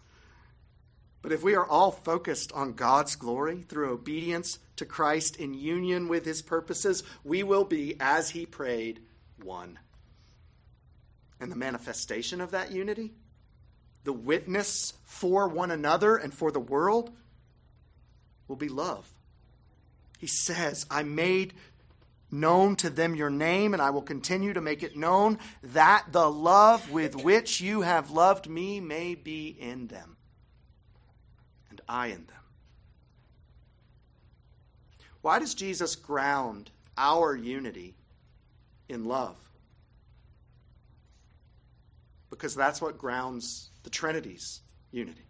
But 1.22 1.32
if 1.32 1.42
we 1.42 1.54
are 1.54 1.66
all 1.66 1.90
focused 1.90 2.52
on 2.52 2.74
God's 2.74 3.16
glory 3.16 3.62
through 3.62 3.92
obedience 3.92 4.58
to 4.76 4.84
Christ 4.84 5.36
in 5.36 5.54
union 5.54 6.08
with 6.08 6.24
his 6.24 6.42
purposes, 6.42 7.02
we 7.24 7.42
will 7.42 7.64
be, 7.64 7.96
as 7.98 8.30
he 8.30 8.46
prayed, 8.46 9.00
one. 9.42 9.78
And 11.40 11.50
the 11.50 11.56
manifestation 11.56 12.40
of 12.40 12.52
that 12.52 12.70
unity, 12.70 13.12
the 14.04 14.12
witness 14.12 14.94
for 15.04 15.48
one 15.48 15.70
another 15.70 16.16
and 16.16 16.32
for 16.32 16.52
the 16.52 16.60
world, 16.60 17.10
will 18.46 18.56
be 18.56 18.68
love. 18.68 19.12
He 20.18 20.28
says, 20.28 20.86
I 20.90 21.02
made 21.02 21.54
known 22.30 22.76
to 22.76 22.90
them 22.90 23.14
your 23.14 23.30
name, 23.30 23.72
and 23.72 23.82
I 23.82 23.90
will 23.90 24.02
continue 24.02 24.52
to 24.52 24.60
make 24.60 24.82
it 24.82 24.96
known 24.96 25.38
that 25.62 26.06
the 26.10 26.30
love 26.30 26.90
with 26.90 27.16
which 27.16 27.60
you 27.60 27.82
have 27.82 28.10
loved 28.10 28.48
me 28.48 28.80
may 28.80 29.14
be 29.14 29.48
in 29.48 29.86
them, 29.86 30.16
and 31.70 31.80
I 31.88 32.08
in 32.08 32.26
them. 32.26 32.36
Why 35.22 35.38
does 35.38 35.54
Jesus 35.54 35.96
ground 35.96 36.70
our 36.96 37.34
unity 37.34 37.94
in 38.88 39.04
love? 39.04 39.36
Because 42.30 42.54
that's 42.54 42.80
what 42.80 42.98
grounds 42.98 43.70
the 43.82 43.90
Trinity's 43.90 44.60
unity. 44.90 45.25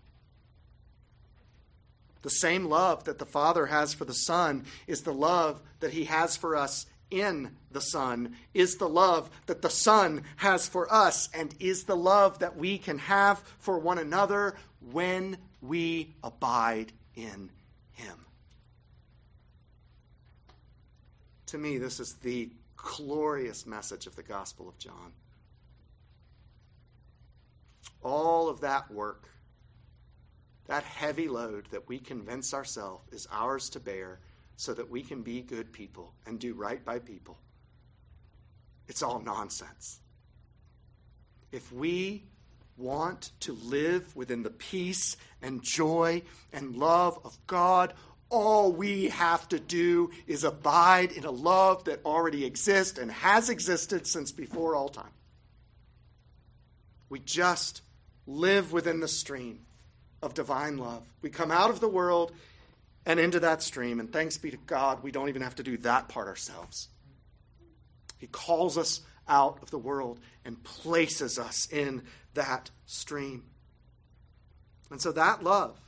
The 2.27 2.31
same 2.31 2.65
love 2.65 3.05
that 3.05 3.21
the 3.21 3.25
Father 3.25 3.67
has 3.67 3.95
for 3.95 4.05
the 4.05 4.12
Son 4.12 4.65
is 4.89 5.03
the 5.03 5.15
love 5.15 5.62
that 5.79 5.93
He 5.93 6.07
has 6.07 6.37
for 6.37 6.57
us 6.57 6.87
in 7.09 7.55
the 7.71 7.81
Son, 7.81 8.35
is 8.53 8.79
the 8.79 8.89
love 8.89 9.31
that 9.47 9.62
the 9.62 9.71
Son 9.71 10.25
has 10.35 10.67
for 10.67 10.93
us, 10.93 11.29
and 11.33 11.55
is 11.61 11.85
the 11.85 11.95
love 11.95 12.41
that 12.41 12.57
we 12.57 12.79
can 12.79 12.99
have 12.99 13.39
for 13.61 13.79
one 13.79 13.99
another 13.99 14.57
when 14.91 15.39
we 15.62 16.17
abide 16.25 16.91
in 17.15 17.49
Him. 17.93 18.19
To 21.47 21.59
me, 21.59 21.79
this 21.79 22.01
is 22.01 22.15
the 22.23 22.51
glorious 22.75 23.67
message 23.67 24.09
of 24.09 24.17
the 24.17 24.25
Gospel 24.25 24.69
of 24.69 24.77
John. 24.79 25.12
All 28.03 28.49
of 28.49 28.62
that 28.62 28.91
work 28.91 29.31
that 30.66 30.85
heavy 30.85 31.29
load 31.29 31.68
that 31.70 31.88
we 31.88 31.98
convince 31.98 32.52
ourselves 32.52 33.05
is 33.12 33.29
ours 33.31 33.70
to 33.70 33.81
bear 33.81 34.18
so 34.57 34.74
that 34.74 34.90
we 34.90 35.02
can 35.02 35.22
be 35.22 35.42
good 35.42 35.72
people 35.72 36.12
and 36.26 36.38
do 36.38 36.55
right 36.55 36.85
by 36.85 36.98
people. 36.98 37.38
It's 38.88 39.02
all 39.02 39.20
nonsense. 39.20 40.00
If 41.52 41.72
we 41.72 42.24
want 42.76 43.33
to 43.40 43.52
live 43.52 44.14
within 44.16 44.42
the 44.42 44.50
peace 44.50 45.16
and 45.40 45.62
joy 45.62 46.22
and 46.52 46.76
love 46.76 47.18
of 47.24 47.38
God, 47.46 47.94
all 48.29 48.72
we 48.72 49.09
have 49.09 49.48
to 49.48 49.61
do 49.61 50.11
is 50.26 50.44
abide 50.44 51.12
in 51.12 51.24
a 51.24 51.31
love 51.31 51.85
that 51.85 52.05
already 52.05 52.44
exists 52.44 52.98
and 52.98 53.11
has 53.11 53.48
existed 53.48 54.07
since 54.07 54.33
before 54.33 54.74
all 54.74 54.88
time. 54.88 55.05
We 57.09 57.20
just 57.20 57.83
live 58.26 58.72
within 58.72 59.00
the 59.00 59.09
stream 59.09 59.61
of 60.22 60.35
divine 60.35 60.79
love. 60.79 61.02
We 61.22 61.31
come 61.31 61.50
out 61.50 61.70
of 61.70 61.81
the 61.81 61.88
world 61.88 62.33
and 63.05 63.20
into 63.20 63.40
that 63.40 63.62
stream, 63.62 64.00
and 64.00 64.12
thanks 64.12 64.37
be 64.37 64.50
to 64.50 64.57
God, 64.66 65.02
we 65.02 65.12
don't 65.12 65.29
even 65.29 65.42
have 65.42 65.55
to 65.57 65.62
do 65.62 65.76
that 65.79 66.09
part 66.09 66.26
ourselves. 66.26 66.88
He 68.18 68.26
calls 68.26 68.76
us 68.76 69.02
out 69.29 69.62
of 69.62 69.70
the 69.70 69.79
world 69.79 70.18
and 70.44 70.62
places 70.64 71.38
us 71.38 71.68
in 71.70 72.02
that 72.35 72.70
stream. 72.87 73.44
And 74.90 75.00
so 75.00 75.12
that 75.12 75.42
love 75.42 75.79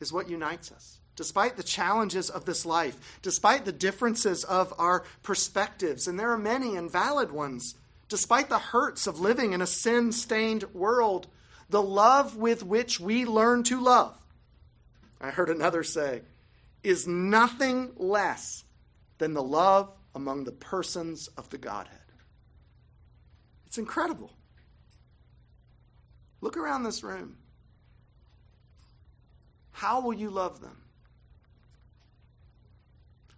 is 0.00 0.12
what 0.12 0.28
unites 0.28 0.72
us. 0.72 0.98
Despite 1.16 1.56
the 1.56 1.62
challenges 1.62 2.30
of 2.30 2.44
this 2.44 2.66
life, 2.66 3.18
despite 3.22 3.64
the 3.64 3.72
differences 3.72 4.42
of 4.44 4.74
our 4.78 5.04
perspectives, 5.22 6.08
and 6.08 6.18
there 6.18 6.32
are 6.32 6.38
many 6.38 6.76
and 6.76 6.90
valid 6.90 7.30
ones, 7.30 7.76
despite 8.08 8.48
the 8.48 8.58
hurts 8.58 9.06
of 9.06 9.20
living 9.20 9.52
in 9.52 9.62
a 9.62 9.66
sin 9.66 10.10
stained 10.10 10.64
world, 10.74 11.28
the 11.74 11.82
love 11.82 12.36
with 12.36 12.62
which 12.62 13.00
we 13.00 13.24
learn 13.24 13.64
to 13.64 13.82
love, 13.82 14.16
I 15.20 15.30
heard 15.30 15.48
another 15.48 15.82
say, 15.82 16.22
is 16.84 17.08
nothing 17.08 17.90
less 17.96 18.62
than 19.18 19.34
the 19.34 19.42
love 19.42 19.92
among 20.14 20.44
the 20.44 20.52
persons 20.52 21.26
of 21.36 21.50
the 21.50 21.58
Godhead. 21.58 21.98
It's 23.66 23.76
incredible. 23.76 24.30
Look 26.40 26.56
around 26.56 26.84
this 26.84 27.02
room. 27.02 27.38
How 29.72 30.00
will 30.00 30.14
you 30.14 30.30
love 30.30 30.60
them? 30.60 30.76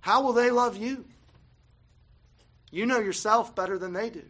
How 0.00 0.22
will 0.22 0.34
they 0.34 0.50
love 0.50 0.76
you? 0.76 1.06
You 2.70 2.84
know 2.84 2.98
yourself 2.98 3.54
better 3.54 3.78
than 3.78 3.94
they 3.94 4.10
do. 4.10 4.24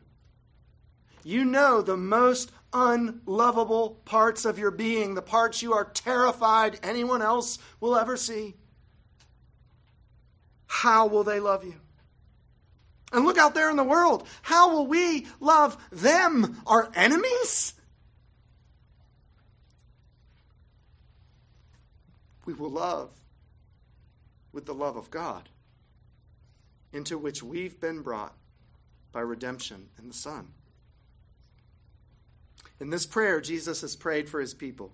You 1.25 1.45
know 1.45 1.83
the 1.83 1.97
most 1.97 2.53
unlovable 2.77 4.03
parts 4.05 4.45
of 4.45 4.59
your 4.59 4.71
being, 4.71 5.15
the 5.15 5.23
parts 5.23 5.63
you 5.63 5.73
are 5.73 5.87
terrified 5.87 6.79
anyone 6.83 7.23
else 7.23 7.59
will 7.81 7.97
ever 7.97 8.19
see. 8.19 8.55
How 10.67 11.07
will 11.07 11.25
they 11.25 11.41
love 11.41 11.65
you? 11.65 11.77
And 13.13 13.25
look 13.25 13.39
out 13.39 13.55
there 13.55 13.71
in 13.71 13.77
the 13.77 13.85
world. 13.85 14.29
How 14.43 14.75
will 14.75 14.87
we 14.87 15.27
love 15.41 15.79
them, 15.91 16.61
our 16.67 16.91
enemies? 16.95 17.73
We 22.45 22.53
will 22.53 22.71
love 22.71 23.11
with 24.53 24.67
the 24.67 24.75
love 24.75 24.97
of 24.97 25.11
God, 25.11 25.49
into 26.93 27.17
which 27.17 27.43
we've 27.43 27.81
been 27.81 28.03
brought 28.03 28.35
by 29.13 29.21
redemption 29.21 29.89
in 29.99 30.09
the 30.09 30.15
Son. 30.15 30.49
In 32.81 32.91
this 32.91 33.07
prayer, 33.07 33.41
Jesus 33.41 33.81
has 33.81 33.97
prayed 33.97 34.29
for 34.29 34.41
his 34.41 34.55
people. 34.55 34.93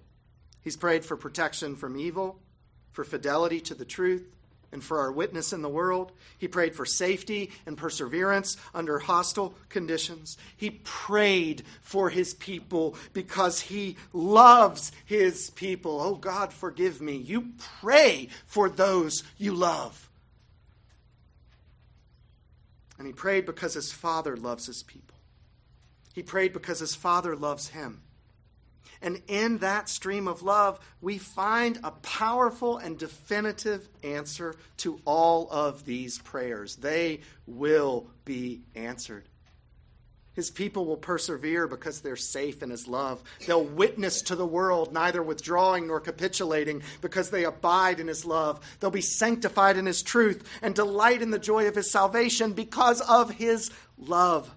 He's 0.63 0.77
prayed 0.77 1.05
for 1.05 1.17
protection 1.17 1.75
from 1.77 1.97
evil, 1.97 2.39
for 2.93 3.05
fidelity 3.05 3.61
to 3.63 3.75
the 3.75 3.85
truth, 3.85 4.25
and 4.71 4.83
for 4.83 5.01
our 5.01 5.13
witness 5.13 5.53
in 5.53 5.61
the 5.61 5.69
world. 5.69 6.13
He 6.39 6.49
prayed 6.49 6.75
for 6.75 6.87
safety 6.87 7.51
and 7.67 7.77
perseverance 7.77 8.57
under 8.75 8.99
hostile 8.99 9.55
conditions. 9.69 10.39
He 10.57 10.71
prayed 10.71 11.63
for 11.83 12.09
his 12.09 12.35
people 12.35 12.97
because 13.13 13.61
he 13.61 13.97
loves 14.13 14.93
his 15.05 15.51
people. 15.51 16.01
Oh 16.01 16.15
God, 16.15 16.53
forgive 16.53 17.01
me. 17.01 17.17
You 17.17 17.49
pray 17.81 18.29
for 18.47 18.71
those 18.71 19.25
you 19.37 19.53
love. 19.53 20.09
And 22.97 23.07
he 23.07 23.13
prayed 23.13 23.45
because 23.45 23.75
his 23.75 23.93
father 23.93 24.37
loves 24.37 24.67
his 24.67 24.83
people. 24.83 25.17
He 26.13 26.23
prayed 26.23 26.53
because 26.53 26.81
his 26.81 26.95
Father 26.95 27.35
loves 27.35 27.69
him. 27.69 28.03
And 29.03 29.21
in 29.27 29.59
that 29.59 29.89
stream 29.89 30.29
of 30.29 30.43
love, 30.43 30.79
we 31.01 31.19
find 31.19 31.81
a 31.83 31.91
powerful 31.91 32.79
and 32.79 32.97
definitive 32.97 33.89
answer 34.05 34.55
to 34.79 35.01
all 35.05 35.49
of 35.51 35.85
these 35.85 36.19
prayers. 36.19 36.77
They 36.77 37.21
will 37.47 38.07
be 38.25 38.63
answered. 38.77 39.29
His 40.35 40.51
people 40.51 40.87
will 40.87 40.97
persevere 40.97 41.67
because 41.67 42.01
they're 42.01 42.17
safe 42.17 42.63
in 42.63 42.71
his 42.71 42.89
love. 42.89 43.23
They'll 43.47 43.65
witness 43.65 44.23
to 44.23 44.37
the 44.37 44.47
world, 44.47 44.93
neither 44.93 45.23
withdrawing 45.23 45.89
nor 45.89 46.01
capitulating, 46.01 46.83
because 47.03 47.29
they 47.29 47.45
abide 47.45 48.01
in 48.01 48.07
his 48.07 48.25
love. 48.25 48.61
They'll 48.81 48.91
be 48.91 49.03
sanctified 49.03 49.77
in 49.77 49.85
his 49.85 50.03
truth 50.03 50.49
and 50.63 50.75
delight 50.75 51.21
in 51.21 51.33
the 51.33 51.39
joy 51.39 51.67
of 51.67 51.75
his 51.75 51.91
salvation 51.91 52.53
because 52.55 53.03
of 53.03 53.33
his 53.33 53.71
love. 53.99 54.51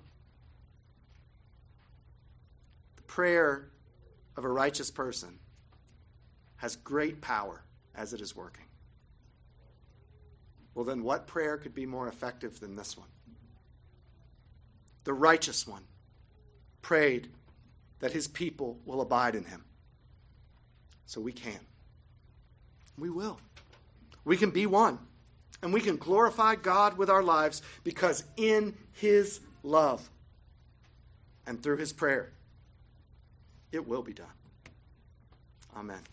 Prayer 3.16 3.70
of 4.36 4.44
a 4.44 4.50
righteous 4.50 4.92
person 4.92 5.40
has 6.58 6.76
great 6.76 7.22
power 7.22 7.64
as 7.96 8.12
it 8.12 8.20
is 8.20 8.36
working. 8.36 8.66
Well, 10.74 10.84
then, 10.84 11.02
what 11.02 11.26
prayer 11.26 11.56
could 11.58 11.74
be 11.74 11.86
more 11.86 12.10
effective 12.10 12.60
than 12.60 12.76
this 12.76 12.98
one? 12.98 13.08
The 15.06 15.14
righteous 15.14 15.66
one 15.66 15.84
prayed 16.82 17.30
that 18.00 18.12
his 18.12 18.28
people 18.28 18.80
will 18.84 19.00
abide 19.00 19.36
in 19.36 19.46
him. 19.46 19.64
So 21.06 21.22
we 21.22 21.32
can. 21.32 21.62
We 22.98 23.10
will. 23.10 23.40
We 24.26 24.36
can 24.36 24.50
be 24.50 24.66
one. 24.66 25.00
And 25.64 25.72
we 25.72 25.80
can 25.80 25.96
glorify 25.96 26.56
God 26.56 26.98
with 26.98 27.10
our 27.10 27.24
lives 27.24 27.62
because 27.86 28.26
in 28.36 28.76
his 28.92 29.40
love 29.64 30.10
and 31.48 31.64
through 31.64 31.78
his 31.78 31.94
prayer, 31.94 32.34
it 33.72 33.88
will 33.88 34.02
be 34.02 34.14
done. 34.14 34.28
Amen. 35.76 36.06